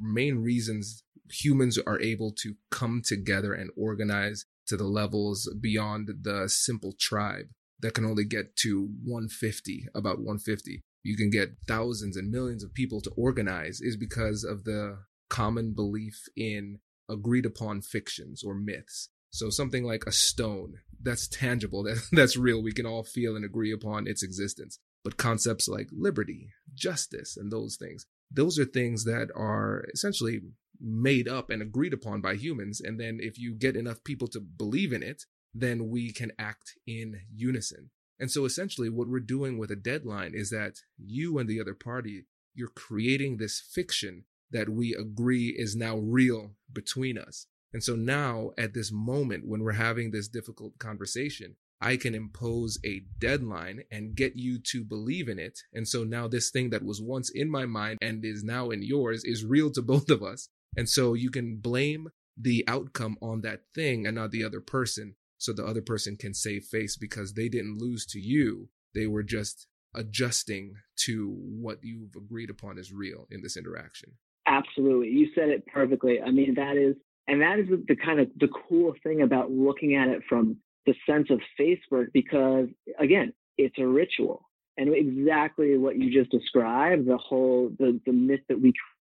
main 0.00 0.38
reasons 0.38 1.02
humans 1.30 1.78
are 1.78 2.00
able 2.00 2.32
to 2.42 2.54
come 2.70 3.02
together 3.04 3.52
and 3.52 3.70
organize 3.76 4.44
to 4.66 4.76
the 4.76 4.84
levels 4.84 5.52
beyond 5.60 6.08
the 6.22 6.48
simple 6.48 6.94
tribe 6.98 7.46
that 7.80 7.94
can 7.94 8.04
only 8.04 8.24
get 8.24 8.56
to 8.56 8.88
150, 9.04 9.86
about 9.94 10.18
150. 10.18 10.82
You 11.02 11.16
can 11.16 11.30
get 11.30 11.56
thousands 11.66 12.16
and 12.16 12.30
millions 12.30 12.62
of 12.62 12.74
people 12.74 13.00
to 13.02 13.10
organize 13.16 13.80
is 13.80 13.96
because 13.96 14.44
of 14.44 14.64
the 14.64 14.98
common 15.28 15.72
belief 15.72 16.24
in 16.36 16.78
agreed 17.08 17.46
upon 17.46 17.82
fictions 17.82 18.42
or 18.44 18.54
myths. 18.54 19.08
So 19.30 19.50
something 19.50 19.84
like 19.84 20.04
a 20.06 20.12
stone 20.12 20.74
that's 21.00 21.26
tangible, 21.26 21.82
that, 21.84 22.02
that's 22.12 22.36
real. 22.36 22.62
We 22.62 22.72
can 22.72 22.86
all 22.86 23.02
feel 23.02 23.34
and 23.34 23.44
agree 23.44 23.72
upon 23.72 24.06
its 24.06 24.22
existence. 24.22 24.78
But 25.04 25.16
concepts 25.16 25.66
like 25.66 25.88
liberty, 25.90 26.50
justice, 26.74 27.36
and 27.36 27.50
those 27.50 27.76
things, 27.76 28.06
those 28.30 28.58
are 28.58 28.64
things 28.64 29.04
that 29.04 29.30
are 29.34 29.86
essentially 29.92 30.40
made 30.80 31.28
up 31.28 31.50
and 31.50 31.60
agreed 31.60 31.92
upon 31.92 32.20
by 32.20 32.34
humans. 32.34 32.80
And 32.80 33.00
then 33.00 33.18
if 33.20 33.38
you 33.38 33.54
get 33.54 33.76
enough 33.76 34.04
people 34.04 34.28
to 34.28 34.40
believe 34.40 34.92
in 34.92 35.02
it, 35.02 35.24
then 35.54 35.90
we 35.90 36.12
can 36.12 36.32
act 36.38 36.72
in 36.86 37.20
unison. 37.34 37.90
And 38.22 38.30
so 38.30 38.44
essentially 38.44 38.88
what 38.88 39.08
we're 39.08 39.18
doing 39.18 39.58
with 39.58 39.72
a 39.72 39.76
deadline 39.76 40.30
is 40.32 40.50
that 40.50 40.76
you 40.96 41.38
and 41.38 41.48
the 41.48 41.60
other 41.60 41.74
party, 41.74 42.26
you're 42.54 42.68
creating 42.68 43.36
this 43.36 43.60
fiction 43.60 44.26
that 44.52 44.68
we 44.68 44.94
agree 44.94 45.48
is 45.48 45.74
now 45.74 45.96
real 45.96 46.52
between 46.72 47.18
us. 47.18 47.48
And 47.72 47.82
so 47.82 47.96
now 47.96 48.52
at 48.56 48.74
this 48.74 48.92
moment 48.92 49.48
when 49.48 49.64
we're 49.64 49.72
having 49.72 50.12
this 50.12 50.28
difficult 50.28 50.78
conversation, 50.78 51.56
I 51.80 51.96
can 51.96 52.14
impose 52.14 52.78
a 52.86 53.02
deadline 53.18 53.82
and 53.90 54.14
get 54.14 54.36
you 54.36 54.60
to 54.70 54.84
believe 54.84 55.28
in 55.28 55.40
it. 55.40 55.58
And 55.74 55.88
so 55.88 56.04
now 56.04 56.28
this 56.28 56.50
thing 56.50 56.70
that 56.70 56.84
was 56.84 57.02
once 57.02 57.28
in 57.28 57.50
my 57.50 57.66
mind 57.66 57.98
and 58.00 58.24
is 58.24 58.44
now 58.44 58.70
in 58.70 58.84
yours 58.84 59.24
is 59.24 59.44
real 59.44 59.72
to 59.72 59.82
both 59.82 60.08
of 60.10 60.22
us. 60.22 60.48
And 60.76 60.88
so 60.88 61.14
you 61.14 61.32
can 61.32 61.56
blame 61.56 62.10
the 62.36 62.62
outcome 62.68 63.16
on 63.20 63.40
that 63.40 63.62
thing 63.74 64.06
and 64.06 64.14
not 64.14 64.30
the 64.30 64.44
other 64.44 64.60
person. 64.60 65.16
So 65.42 65.52
the 65.52 65.66
other 65.66 65.82
person 65.82 66.16
can 66.16 66.34
save 66.34 66.66
face 66.66 66.96
because 66.96 67.32
they 67.32 67.48
didn't 67.48 67.78
lose 67.78 68.06
to 68.06 68.20
you. 68.20 68.68
They 68.94 69.08
were 69.08 69.24
just 69.24 69.66
adjusting 69.92 70.74
to 70.98 71.34
what 71.36 71.78
you've 71.82 72.14
agreed 72.14 72.48
upon 72.48 72.78
is 72.78 72.92
real 72.92 73.26
in 73.28 73.42
this 73.42 73.56
interaction. 73.56 74.12
Absolutely. 74.46 75.08
You 75.08 75.30
said 75.34 75.48
it 75.48 75.66
perfectly. 75.66 76.20
I 76.24 76.30
mean, 76.30 76.54
that 76.54 76.76
is, 76.76 76.94
and 77.26 77.40
that 77.40 77.58
is 77.58 77.66
the 77.88 77.96
kind 77.96 78.20
of 78.20 78.28
the 78.38 78.50
cool 78.68 78.94
thing 79.02 79.22
about 79.22 79.50
looking 79.50 79.96
at 79.96 80.06
it 80.06 80.22
from 80.28 80.58
the 80.86 80.94
sense 81.10 81.26
of 81.28 81.40
face 81.58 81.80
work 81.90 82.10
because 82.12 82.68
again, 83.00 83.32
it's 83.58 83.78
a 83.80 83.86
ritual. 83.86 84.48
And 84.78 84.94
exactly 84.94 85.76
what 85.76 85.98
you 85.98 86.12
just 86.12 86.30
described, 86.30 87.06
the 87.06 87.18
whole 87.18 87.72
the, 87.80 88.00
the 88.06 88.12
myth 88.12 88.42
that 88.48 88.60
we 88.60 88.72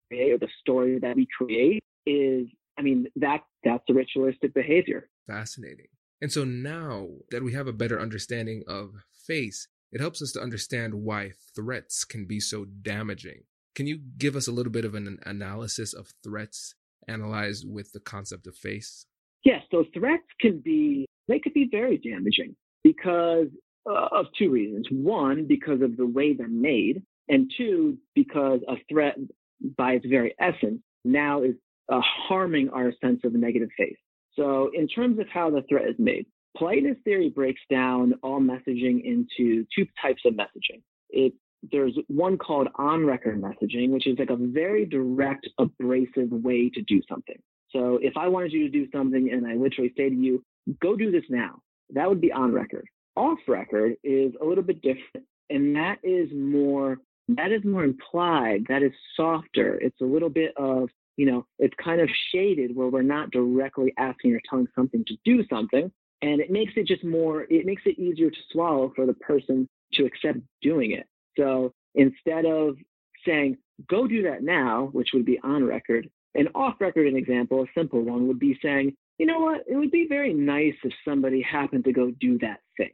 create 0.08 0.34
or 0.34 0.38
the 0.38 0.48
story 0.60 1.00
that 1.00 1.16
we 1.16 1.26
create 1.36 1.82
is 2.06 2.46
I 2.78 2.82
mean, 2.82 3.08
that 3.16 3.40
that's 3.64 3.82
the 3.88 3.94
ritualistic 3.94 4.54
behavior. 4.54 5.08
Fascinating. 5.26 5.88
And 6.22 6.30
so 6.32 6.44
now 6.44 7.08
that 7.32 7.42
we 7.42 7.52
have 7.52 7.66
a 7.66 7.72
better 7.72 8.00
understanding 8.00 8.62
of 8.68 8.94
face, 9.26 9.66
it 9.90 10.00
helps 10.00 10.22
us 10.22 10.30
to 10.32 10.40
understand 10.40 10.94
why 10.94 11.32
threats 11.56 12.04
can 12.04 12.26
be 12.26 12.38
so 12.38 12.64
damaging. 12.64 13.42
Can 13.74 13.88
you 13.88 13.98
give 14.18 14.36
us 14.36 14.46
a 14.46 14.52
little 14.52 14.70
bit 14.70 14.84
of 14.84 14.94
an 14.94 15.18
analysis 15.26 15.92
of 15.92 16.12
threats 16.22 16.76
analyzed 17.08 17.66
with 17.68 17.90
the 17.92 17.98
concept 17.98 18.46
of 18.46 18.54
face? 18.54 19.04
Yes, 19.44 19.62
so 19.72 19.84
threats 19.92 20.22
can 20.40 20.60
be 20.64 21.06
they 21.26 21.40
could 21.40 21.54
be 21.54 21.68
very 21.68 21.98
damaging 21.98 22.54
because 22.84 23.48
uh, 23.90 24.08
of 24.12 24.26
two 24.38 24.50
reasons. 24.50 24.86
One, 24.92 25.46
because 25.48 25.82
of 25.82 25.96
the 25.96 26.06
way 26.06 26.34
they're 26.34 26.46
made, 26.46 27.02
and 27.28 27.50
two, 27.56 27.98
because 28.14 28.60
a 28.68 28.74
threat 28.88 29.16
by 29.76 29.94
its 29.94 30.06
very 30.06 30.36
essence 30.38 30.82
now 31.04 31.42
is 31.42 31.54
uh, 31.92 32.00
harming 32.00 32.68
our 32.70 32.92
sense 33.00 33.22
of 33.24 33.32
negative 33.32 33.70
face. 33.76 33.96
So, 34.34 34.70
in 34.74 34.88
terms 34.88 35.18
of 35.18 35.28
how 35.28 35.50
the 35.50 35.62
threat 35.68 35.88
is 35.88 35.96
made, 35.98 36.26
politeness 36.56 36.96
theory 37.04 37.30
breaks 37.30 37.60
down 37.70 38.14
all 38.22 38.40
messaging 38.40 39.04
into 39.04 39.66
two 39.74 39.86
types 40.00 40.22
of 40.24 40.34
messaging. 40.34 40.82
It 41.10 41.34
there's 41.70 41.96
one 42.08 42.38
called 42.38 42.68
on 42.74 43.06
record 43.06 43.40
messaging, 43.40 43.90
which 43.90 44.06
is 44.06 44.18
like 44.18 44.30
a 44.30 44.36
very 44.36 44.84
direct, 44.84 45.48
abrasive 45.58 46.30
way 46.30 46.68
to 46.70 46.82
do 46.82 47.00
something. 47.08 47.36
So 47.70 47.98
if 48.02 48.16
I 48.16 48.28
wanted 48.28 48.52
you 48.52 48.64
to 48.64 48.68
do 48.68 48.88
something 48.90 49.30
and 49.30 49.46
I 49.46 49.54
literally 49.54 49.92
say 49.96 50.08
to 50.08 50.14
you, 50.14 50.42
go 50.80 50.96
do 50.96 51.10
this 51.10 51.24
now, 51.28 51.60
that 51.90 52.08
would 52.08 52.20
be 52.20 52.32
on 52.32 52.52
record. 52.52 52.86
Off 53.16 53.38
record 53.46 53.94
is 54.02 54.32
a 54.40 54.44
little 54.44 54.64
bit 54.64 54.82
different. 54.82 55.26
And 55.50 55.76
that 55.76 55.98
is 56.02 56.28
more, 56.34 56.98
that 57.28 57.52
is 57.52 57.64
more 57.64 57.84
implied. 57.84 58.66
That 58.68 58.82
is 58.82 58.92
softer. 59.16 59.78
It's 59.80 60.00
a 60.00 60.04
little 60.04 60.30
bit 60.30 60.52
of, 60.56 60.88
you 61.16 61.26
know, 61.26 61.46
it's 61.58 61.74
kind 61.82 62.00
of 62.00 62.08
shaded 62.32 62.74
where 62.74 62.88
we're 62.88 63.02
not 63.02 63.30
directly 63.30 63.92
asking 63.98 64.34
or 64.34 64.40
telling 64.48 64.68
something 64.74 65.04
to 65.06 65.14
do 65.24 65.44
something. 65.48 65.90
And 66.22 66.40
it 66.40 66.50
makes 66.50 66.72
it 66.76 66.86
just 66.86 67.04
more, 67.04 67.42
it 67.50 67.66
makes 67.66 67.82
it 67.84 67.98
easier 67.98 68.30
to 68.30 68.36
swallow 68.50 68.92
for 68.94 69.06
the 69.06 69.14
person 69.14 69.68
to 69.94 70.04
accept 70.04 70.38
doing 70.62 70.92
it. 70.92 71.06
So 71.36 71.72
instead 71.94 72.46
of 72.46 72.76
saying, 73.26 73.58
go 73.88 74.06
do 74.06 74.22
that 74.22 74.42
now, 74.42 74.90
which 74.92 75.08
would 75.12 75.24
be 75.24 75.40
on 75.42 75.64
record, 75.64 76.08
an 76.34 76.48
off 76.54 76.74
record 76.80 77.06
an 77.06 77.16
example, 77.16 77.62
a 77.62 77.66
simple 77.78 78.02
one 78.02 78.28
would 78.28 78.38
be 78.38 78.58
saying, 78.62 78.94
you 79.18 79.26
know 79.26 79.40
what, 79.40 79.62
it 79.68 79.76
would 79.76 79.90
be 79.90 80.06
very 80.08 80.32
nice 80.32 80.74
if 80.82 80.92
somebody 81.04 81.42
happened 81.42 81.84
to 81.84 81.92
go 81.92 82.10
do 82.20 82.38
that 82.38 82.60
thing. 82.76 82.92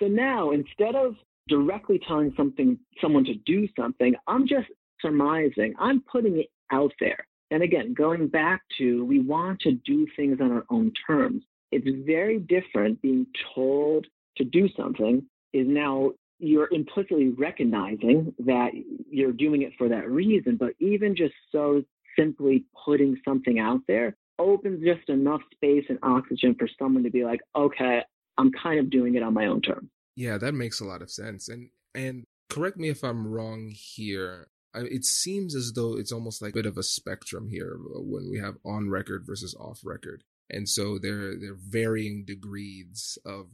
So 0.00 0.08
now 0.08 0.50
instead 0.50 0.94
of 0.94 1.14
directly 1.48 2.00
telling 2.06 2.32
something 2.36 2.78
someone 3.00 3.24
to 3.24 3.34
do 3.46 3.68
something, 3.78 4.14
I'm 4.26 4.46
just 4.46 4.68
surmising, 5.00 5.74
I'm 5.78 6.02
putting 6.10 6.38
it 6.38 6.46
out 6.72 6.92
there. 7.00 7.26
And 7.50 7.62
again, 7.62 7.94
going 7.94 8.28
back 8.28 8.62
to 8.78 9.04
we 9.04 9.20
want 9.20 9.60
to 9.60 9.72
do 9.72 10.06
things 10.16 10.38
on 10.40 10.52
our 10.52 10.64
own 10.70 10.92
terms. 11.06 11.42
It's 11.72 11.86
very 12.06 12.38
different 12.38 13.00
being 13.02 13.26
told 13.54 14.06
to 14.36 14.44
do 14.44 14.68
something 14.76 15.22
is 15.52 15.66
now 15.68 16.12
you're 16.38 16.68
implicitly 16.72 17.28
recognizing 17.28 18.34
that 18.40 18.70
you're 19.10 19.32
doing 19.32 19.62
it 19.62 19.72
for 19.76 19.88
that 19.88 20.10
reason, 20.10 20.56
but 20.56 20.70
even 20.78 21.14
just 21.14 21.34
so 21.52 21.82
simply 22.18 22.64
putting 22.84 23.16
something 23.24 23.58
out 23.58 23.80
there 23.86 24.16
opens 24.38 24.82
just 24.82 25.08
enough 25.08 25.42
space 25.54 25.84
and 25.88 25.98
oxygen 26.02 26.56
for 26.58 26.68
someone 26.78 27.02
to 27.04 27.10
be 27.10 27.24
like, 27.24 27.40
okay, 27.54 28.00
I'm 28.38 28.50
kind 28.52 28.80
of 28.80 28.90
doing 28.90 29.14
it 29.14 29.22
on 29.22 29.34
my 29.34 29.46
own 29.46 29.60
terms. 29.60 29.90
Yeah, 30.16 30.38
that 30.38 30.54
makes 30.54 30.80
a 30.80 30.84
lot 30.84 31.02
of 31.02 31.10
sense. 31.10 31.48
And 31.48 31.70
and 31.94 32.24
correct 32.48 32.78
me 32.78 32.88
if 32.88 33.04
I'm 33.04 33.26
wrong 33.26 33.70
here. 33.70 34.48
I, 34.74 34.80
it 34.80 35.04
seems 35.04 35.54
as 35.54 35.72
though 35.72 35.96
it's 35.96 36.12
almost 36.12 36.42
like 36.42 36.50
a 36.50 36.54
bit 36.54 36.66
of 36.66 36.78
a 36.78 36.82
spectrum 36.82 37.48
here 37.48 37.76
when 37.80 38.30
we 38.30 38.38
have 38.38 38.56
on 38.64 38.90
record 38.90 39.24
versus 39.26 39.54
off 39.54 39.80
record. 39.84 40.24
And 40.48 40.68
so 40.68 40.98
there 40.98 41.36
there 41.38 41.52
are 41.52 41.58
varying 41.60 42.24
degrees 42.24 43.18
of 43.24 43.46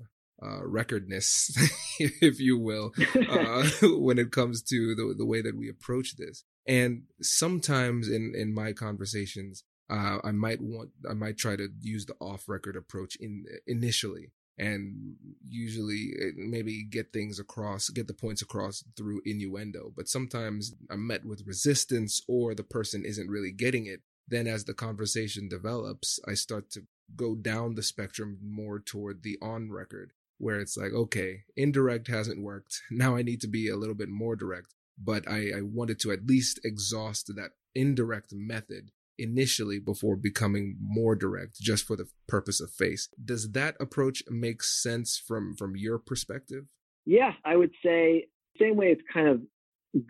uh, 0.42 0.62
recordness, 0.64 1.50
if 1.98 2.40
you 2.40 2.58
will, 2.58 2.92
uh, 3.30 3.68
when 3.82 4.18
it 4.18 4.32
comes 4.32 4.62
to 4.62 4.94
the, 4.94 5.14
the 5.16 5.24
way 5.24 5.40
that 5.40 5.56
we 5.56 5.68
approach 5.68 6.16
this. 6.16 6.44
And 6.66 7.04
sometimes 7.22 8.08
in, 8.08 8.34
in 8.36 8.52
my 8.52 8.72
conversations, 8.72 9.64
uh, 9.88 10.18
I 10.22 10.32
might 10.32 10.60
want, 10.60 10.90
I 11.08 11.14
might 11.14 11.38
try 11.38 11.56
to 11.56 11.68
use 11.80 12.06
the 12.06 12.16
off 12.20 12.48
record 12.48 12.76
approach 12.76 13.16
in 13.16 13.44
initially 13.66 14.32
and 14.58 15.16
usually 15.46 16.12
maybe 16.36 16.84
get 16.84 17.12
things 17.12 17.38
across, 17.38 17.88
get 17.90 18.06
the 18.06 18.14
points 18.14 18.42
across 18.42 18.84
through 18.96 19.20
innuendo. 19.24 19.92
But 19.94 20.08
sometimes 20.08 20.74
I'm 20.90 21.06
met 21.06 21.24
with 21.24 21.46
resistance 21.46 22.22
or 22.26 22.54
the 22.54 22.64
person 22.64 23.04
isn't 23.04 23.30
really 23.30 23.52
getting 23.52 23.86
it. 23.86 24.00
Then 24.28 24.46
as 24.46 24.64
the 24.64 24.74
conversation 24.74 25.48
develops, 25.48 26.18
I 26.26 26.34
start 26.34 26.70
to 26.70 26.82
go 27.14 27.34
down 27.34 27.74
the 27.74 27.82
spectrum 27.82 28.38
more 28.42 28.80
toward 28.80 29.22
the 29.22 29.38
on 29.40 29.70
record 29.70 30.12
where 30.38 30.60
it's 30.60 30.76
like, 30.76 30.92
okay, 30.92 31.44
indirect 31.56 32.08
hasn't 32.08 32.42
worked. 32.42 32.82
Now 32.90 33.16
I 33.16 33.22
need 33.22 33.40
to 33.42 33.48
be 33.48 33.68
a 33.68 33.76
little 33.76 33.94
bit 33.94 34.08
more 34.08 34.36
direct. 34.36 34.74
But 34.98 35.28
I, 35.28 35.50
I 35.58 35.60
wanted 35.62 36.00
to 36.00 36.12
at 36.12 36.26
least 36.26 36.60
exhaust 36.64 37.30
that 37.36 37.50
indirect 37.74 38.32
method 38.32 38.90
initially 39.18 39.78
before 39.78 40.16
becoming 40.16 40.76
more 40.80 41.14
direct 41.14 41.60
just 41.60 41.84
for 41.84 41.96
the 41.96 42.08
purpose 42.26 42.60
of 42.60 42.70
face. 42.70 43.08
Does 43.22 43.52
that 43.52 43.76
approach 43.80 44.22
make 44.28 44.62
sense 44.62 45.16
from 45.18 45.54
from 45.54 45.76
your 45.76 45.98
perspective? 45.98 46.64
Yeah, 47.04 47.32
I 47.44 47.56
would 47.56 47.72
say 47.84 48.26
same 48.58 48.76
way 48.76 48.86
it's 48.86 49.02
kind 49.12 49.28
of 49.28 49.40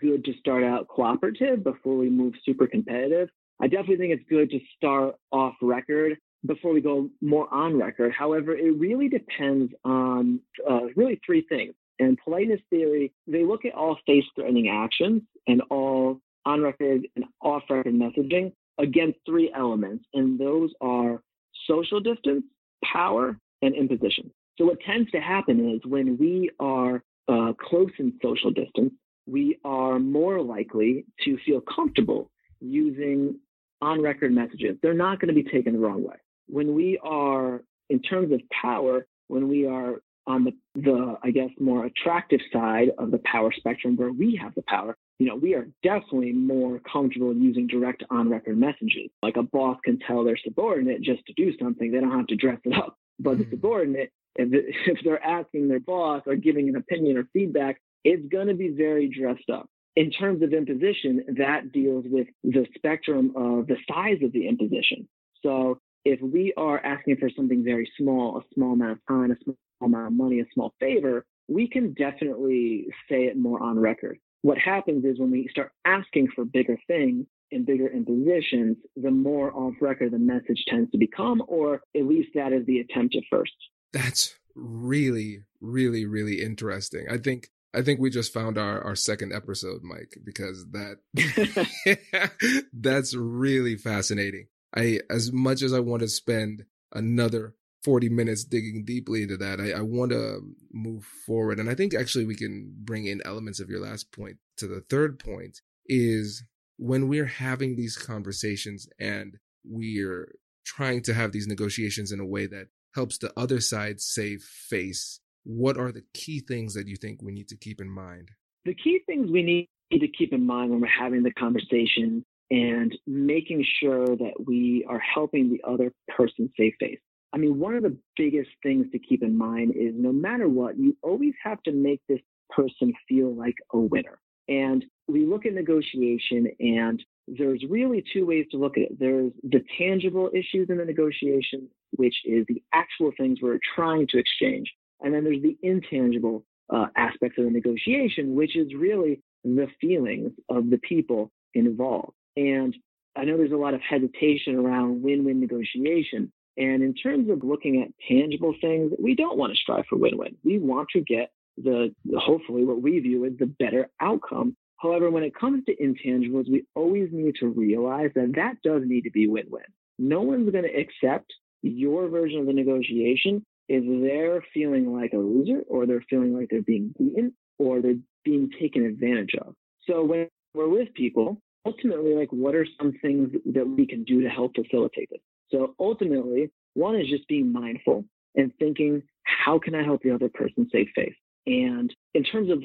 good 0.01 0.25
to 0.25 0.33
start 0.39 0.65
out 0.65 0.89
cooperative 0.89 1.63
before 1.63 1.97
we 1.97 2.09
move 2.09 2.35
super 2.45 2.67
competitive. 2.67 3.29
I 3.61 3.69
definitely 3.69 3.97
think 3.97 4.13
it's 4.13 4.29
good 4.29 4.51
to 4.51 4.61
start 4.77 5.15
off 5.33 5.55
record 5.63 6.19
before 6.45 6.73
we 6.73 6.81
go 6.81 7.09
more 7.21 7.53
on 7.53 7.79
record. 7.79 8.13
However, 8.13 8.55
it 8.55 8.79
really 8.79 9.09
depends 9.09 9.73
on 9.85 10.41
uh, 10.69 10.87
really 10.95 11.21
three 11.25 11.45
things. 11.49 11.75
And 11.99 12.19
politeness 12.23 12.61
theory, 12.69 13.13
they 13.27 13.45
look 13.45 13.65
at 13.65 13.75
all 13.75 13.99
face 14.07 14.25
threatening 14.35 14.69
actions 14.69 15.23
and 15.47 15.63
all 15.71 16.21
on 16.45 16.63
record 16.63 17.09
and 17.17 17.25
off 17.41 17.63
record 17.71 17.95
messaging 17.95 18.53
against 18.79 19.19
three 19.27 19.53
elements. 19.55 20.05
And 20.15 20.39
those 20.39 20.71
are 20.81 21.23
social 21.67 22.01
distance, 22.01 22.45
power, 22.85 23.39
and 23.63 23.75
imposition. 23.75 24.31
So 24.59 24.67
what 24.67 24.79
tends 24.81 25.11
to 25.11 25.21
happen 25.21 25.75
is 25.75 25.81
when 25.89 26.17
we 26.19 26.51
are 26.61 27.03
uh, 27.29 27.53
close 27.61 27.91
in 27.99 28.13
social 28.23 28.51
distance, 28.51 28.93
we 29.27 29.59
are 29.65 29.99
more 29.99 30.41
likely 30.41 31.05
to 31.25 31.37
feel 31.45 31.61
comfortable 31.61 32.31
using 32.61 33.39
on 33.83 34.01
record 34.01 34.33
messages. 34.33 34.77
They're 34.83 34.95
not 34.95 35.21
going 35.21 35.35
to 35.35 35.43
be 35.43 35.49
taken 35.49 35.75
the 35.75 35.79
wrong 35.79 36.03
way. 36.05 36.17
When 36.49 36.75
we 36.75 36.99
are, 37.03 37.63
in 37.91 38.01
terms 38.01 38.33
of 38.33 38.41
power, 38.63 39.07
when 39.29 39.49
we 39.49 39.67
are 39.67 40.01
on 40.27 40.45
the, 40.45 40.53
the, 40.75 41.17
I 41.23 41.31
guess, 41.31 41.51
more 41.59 41.85
attractive 41.85 42.41
side 42.53 42.91
of 42.99 43.11
the 43.11 43.21
power 43.25 43.53
spectrum 43.57 43.97
where 43.97 44.13
we 44.13 44.39
have 44.43 44.55
the 44.55 44.63
power, 44.67 44.97
you 45.19 45.27
know, 45.27 45.37
we 45.37 45.55
are 45.55 45.69
definitely 45.83 46.33
more 46.33 46.81
comfortable 46.81 47.35
using 47.35 47.67
direct 47.67 48.05
on 48.11 48.29
record 48.29 48.59
messages. 48.59 49.11
Like 49.23 49.37
a 49.37 49.43
boss 49.43 49.79
can 49.85 49.99
tell 49.99 50.25
their 50.25 50.37
subordinate 50.37 51.03
just 51.03 51.25
to 51.27 51.33
do 51.35 51.53
something, 51.61 51.91
they 51.91 52.01
don't 52.01 52.11
have 52.11 52.27
to 52.29 52.37
dress 52.37 52.59
it 52.65 52.75
up. 52.75 52.97
But 53.19 53.39
the 53.39 53.45
hmm. 53.45 53.51
subordinate, 53.51 54.11
if, 54.35 54.49
if 54.87 54.99
they're 55.05 55.25
asking 55.25 55.69
their 55.69 55.81
boss 55.81 56.23
or 56.27 56.37
giving 56.37 56.69
an 56.69 56.77
opinion 56.77 57.17
or 57.17 57.25
feedback, 57.33 57.81
it's 58.05 58.27
going 58.29 58.49
to 58.49 58.55
be 58.55 58.69
very 58.69 59.09
dressed 59.09 59.51
up. 59.53 59.69
In 59.97 60.11
terms 60.11 60.43
of 60.43 60.53
imposition, 60.53 61.25
that 61.39 61.73
deals 61.73 62.05
with 62.09 62.27
the 62.45 62.67
spectrum 62.77 63.33
of 63.35 63.67
the 63.67 63.77
size 63.89 64.19
of 64.23 64.33
the 64.33 64.47
imposition. 64.47 65.09
So 65.43 65.79
if 66.07 66.21
we 66.21 66.55
are 66.57 66.79
asking 66.87 67.17
for 67.17 67.29
something 67.35 67.65
very 67.65 67.91
small, 67.99 68.39
a 68.39 68.43
small 68.55 68.75
amount 68.75 68.93
of 68.93 68.99
time, 69.09 69.33
a 69.33 69.37
small 69.43 69.57
amount 69.83 70.07
of 70.07 70.13
money, 70.13 70.39
a 70.39 70.45
small 70.55 70.73
favor, 70.79 71.27
we 71.49 71.69
can 71.69 71.95
definitely 71.95 72.87
say 73.09 73.25
it 73.25 73.37
more 73.37 73.61
on 73.61 73.77
record. 73.77 74.19
What 74.43 74.57
happens 74.57 75.05
is 75.05 75.19
when 75.19 75.33
we 75.33 75.49
start 75.51 75.73
asking 75.85 76.29
for 76.33 76.45
bigger 76.45 76.79
things 76.87 77.27
and 77.51 77.67
bigger 77.67 77.89
impositions, 77.89 78.77
the 78.95 79.11
more 79.11 79.53
off 79.53 79.75
record 79.81 80.13
the 80.13 80.19
message 80.21 80.63
tends 80.69 80.93
to 80.93 80.99
become, 80.99 81.43
or 81.49 81.81
at 81.97 82.07
least 82.07 82.29
that 82.37 82.53
is 82.53 82.65
the 82.67 82.79
attempt 82.79 83.17
at 83.17 83.25
first. 83.29 83.57
That's 83.93 84.37
really, 84.55 85.43
really, 85.61 86.07
really 86.07 86.41
interesting. 86.41 87.07
I 87.11 87.19
think 87.19 87.49
I 87.75 87.83
think 87.83 87.99
we 87.99 88.11
just 88.11 88.33
found 88.33 88.59
our, 88.59 88.81
our 88.81 88.95
second 88.95 89.33
episode, 89.33 89.83
Mike, 89.83 90.19
because 90.25 90.67
that 90.71 90.99
that's 92.73 93.13
really 93.15 93.75
fascinating. 93.75 94.47
I 94.75 95.01
as 95.11 95.33
much 95.33 95.63
as 95.63 95.73
I 95.73 95.81
want 95.81 96.03
to 96.03 96.09
spend 96.09 96.65
another 96.93 97.55
40 97.85 98.09
minutes 98.09 98.45
digging 98.45 98.85
deeply 98.85 99.23
into 99.23 99.37
that, 99.37 99.61
I, 99.61 99.79
I 99.79 99.83
want 99.83 100.11
to 100.11 100.41
move 100.73 101.05
forward. 101.05 101.61
And 101.61 101.71
I 101.71 101.75
think 101.75 101.95
actually 101.95 102.25
we 102.25 102.35
can 102.35 102.75
bring 102.79 103.07
in 103.07 103.23
elements 103.25 103.61
of 103.61 103.71
your 103.71 103.81
last 103.81 104.13
point 104.13 104.39
to 104.57 104.67
the 104.67 104.81
third 104.89 105.19
point 105.19 105.61
is 105.87 106.43
when 106.79 107.07
we're 107.07 107.27
having 107.27 107.77
these 107.77 107.97
conversations 107.97 108.89
and 108.99 109.39
we're 109.65 110.35
trying 110.65 111.03
to 111.03 111.15
have 111.15 111.31
these 111.31 111.47
negotiations 111.47 112.11
in 112.11 112.19
a 112.19 112.27
way 112.27 112.47
that 112.47 112.69
helps 112.95 113.19
the 113.19 113.33
other 113.37 113.61
side 113.61 114.01
save 114.01 114.43
face 114.43 115.21
what 115.47 115.79
are 115.79 115.93
the 115.93 116.03
key 116.13 116.41
things 116.41 116.75
that 116.75 116.89
you 116.89 116.97
think 116.97 117.23
we 117.23 117.33
need 117.33 117.49
to 117.49 117.57
keep 117.57 117.81
in 117.81 117.89
mind? 117.89 118.31
The 118.65 118.75
key 118.75 119.01
things 119.07 119.31
we 119.31 119.43
need 119.45 119.69
to 119.93 120.09
keep 120.09 120.33
in 120.33 120.45
mind 120.45 120.71
when 120.71 120.81
we're 120.81 120.89
having 120.89 121.23
the 121.23 121.33
conversation 121.33 122.25
and 122.51 122.97
making 123.07 123.65
sure 123.81 124.07
that 124.07 124.35
we 124.47 124.87
are 124.89 125.01
helping 125.01 125.51
the 125.51 125.63
other 125.69 125.93
person 126.17 126.51
save 126.57 126.73
face. 126.79 126.99
I 127.33 127.39
mean, 127.39 127.59
one 127.59 127.75
of 127.75 127.83
the 127.83 127.97
biggest 128.17 128.51
things 128.63 128.87
to 128.93 128.99
keep 128.99 129.23
in 129.23 129.37
mind 129.37 129.75
is 129.77 129.93
no 129.97 130.13
matter 130.13 130.49
what, 130.49 130.79
you 130.79 130.97
always 131.03 131.35
have 131.43 131.63
to 131.65 131.73
make 131.73 132.01
this 132.09 132.21
person 132.51 132.93
feel 133.09 133.35
like 133.35 133.57
a 133.73 133.79
winner. 133.79 134.19
And 134.49 134.85
we 135.09 135.27
look 135.27 135.45
at 135.45 135.53
negotiation 135.53 136.47
and 136.61 137.03
there's 137.27 137.65
really 137.69 138.05
two 138.13 138.27
ways 138.27 138.47
to 138.53 138.59
look 138.59 138.77
at 138.77 138.85
it. 138.85 138.99
There's 138.99 139.33
the 139.43 139.65
tangible 139.77 140.31
issues 140.33 140.71
in 140.71 140.79
the 140.79 140.85
negotiation, 140.85 141.69
which 141.93 142.15
is 142.25 142.45
the 142.49 142.63
actual 142.73 143.13
things 143.17 143.41
we're 143.43 143.59
trying 143.75 144.07
to 144.11 144.19
exchange. 144.19 144.73
And 145.01 145.13
then 145.13 145.25
there's 145.25 145.43
the 145.43 145.59
intangible 145.63 146.45
uh, 146.73 146.87
aspects 146.97 147.39
of 147.39 147.45
the 147.45 147.51
negotiation, 147.51 148.35
which 148.35 148.57
is 148.57 148.73
really 148.75 149.21
the 149.45 149.67
feelings 149.81 150.33
of 150.49 150.71
the 150.71 150.79
people 150.79 151.31
involved. 151.55 152.13
And 152.37 152.77
I 153.17 153.25
know 153.25 153.37
there's 153.37 153.53
a 153.53 153.57
lot 153.57 153.75
of 153.75 153.81
hesitation 153.81 154.57
around 154.57 155.03
win 155.03 155.25
win 155.25 155.41
negotiation. 155.41 156.33
And 156.59 156.83
in 156.83 156.95
terms 156.95 157.31
of 157.31 157.45
looking 157.45 157.83
at 157.83 157.89
tangible 158.09 158.55
things, 158.61 158.93
we 159.03 159.15
don't 159.15 159.39
want 159.39 159.53
to 159.53 159.59
strive 159.59 159.85
for 159.89 159.97
win 159.97 160.17
win. 160.17 160.37
We 160.45 160.59
want 160.59 160.89
to 160.91 161.01
get 161.01 161.31
the, 161.57 161.95
hopefully, 162.17 162.65
what 162.65 162.83
we 162.83 162.99
view 163.01 163.25
as 163.27 163.33
the 163.39 163.47
better 163.47 163.89
outcome. 164.01 164.57
However, 164.79 165.11
when 165.11 165.23
it 165.23 165.35
comes 165.35 165.65
to 165.65 165.77
intangibles, 165.77 166.51
we 166.51 166.65
always 166.75 167.09
need 167.13 167.37
to 167.41 167.49
realize 167.49 168.11
that 168.15 168.35
that 168.37 168.57
does 168.63 168.83
need 168.85 169.03
to 169.03 169.11
be 169.11 169.27
win 169.27 169.47
win. 169.51 169.65
No 169.99 170.21
one's 170.21 170.51
going 170.51 170.65
to 170.65 170.81
accept 170.81 171.33
your 171.63 172.09
version 172.09 172.41
of 172.41 172.47
the 172.47 172.53
negotiation 172.53 173.45
if 173.69 173.83
they're 174.03 174.45
feeling 174.55 174.95
like 174.95 175.13
a 175.13 175.19
loser 175.19 175.63
or 175.69 175.87
they're 175.87 176.05
feeling 176.09 176.37
like 176.37 176.49
they're 176.51 176.63
being 176.63 176.95
beaten 176.99 177.35
or 177.59 177.81
they're 177.81 177.99
being 178.25 178.51
taken 178.61 178.85
advantage 178.85 179.35
of. 179.41 179.55
So 179.89 180.05
when 180.05 180.29
we're 180.55 180.69
with 180.69 180.93
people, 180.95 181.41
ultimately, 181.67 182.15
like 182.15 182.31
what 182.31 182.55
are 182.55 182.67
some 182.81 182.93
things 183.03 183.31
that 183.55 183.67
we 183.67 183.87
can 183.87 184.05
do 184.05 184.23
to 184.23 184.29
help 184.29 184.55
facilitate 184.55 185.09
this? 185.11 185.21
So 185.51 185.75
ultimately, 185.79 186.51
one 186.75 186.97
is 186.97 187.09
just 187.09 187.29
being 187.29 187.53
mindful 187.53 188.05
and 188.35 188.53
thinking, 188.59 189.03
how 189.23 189.59
can 189.59 189.75
I 189.75 189.83
help 189.83 190.03
the 190.03 190.11
other 190.11 190.29
person 190.29 190.69
save 190.73 190.89
face? 190.95 191.15
And 191.47 191.95
in 192.15 192.25
terms 192.25 192.51
of 192.51 192.63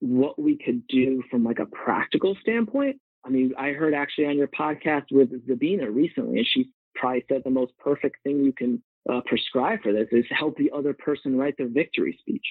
what 0.00 0.40
we 0.40 0.58
could 0.58 0.86
do 0.88 1.22
from 1.30 1.44
like 1.44 1.58
a 1.58 1.66
practical 1.66 2.36
standpoint, 2.40 2.96
I 3.24 3.30
mean, 3.30 3.52
I 3.58 3.70
heard 3.70 3.94
actually 3.94 4.26
on 4.26 4.36
your 4.36 4.48
podcast 4.48 5.04
with 5.10 5.30
Zabina 5.48 5.92
recently, 5.92 6.38
and 6.38 6.46
she 6.46 6.70
probably 6.94 7.24
said 7.28 7.42
the 7.44 7.50
most 7.50 7.72
perfect 7.78 8.16
thing 8.22 8.44
you 8.44 8.52
can 8.52 8.82
uh, 9.10 9.20
prescribe 9.26 9.82
for 9.82 9.92
this 9.92 10.08
is 10.12 10.24
help 10.30 10.56
the 10.56 10.70
other 10.74 10.92
person 10.94 11.36
write 11.36 11.56
their 11.56 11.68
victory 11.68 12.16
speech. 12.20 12.46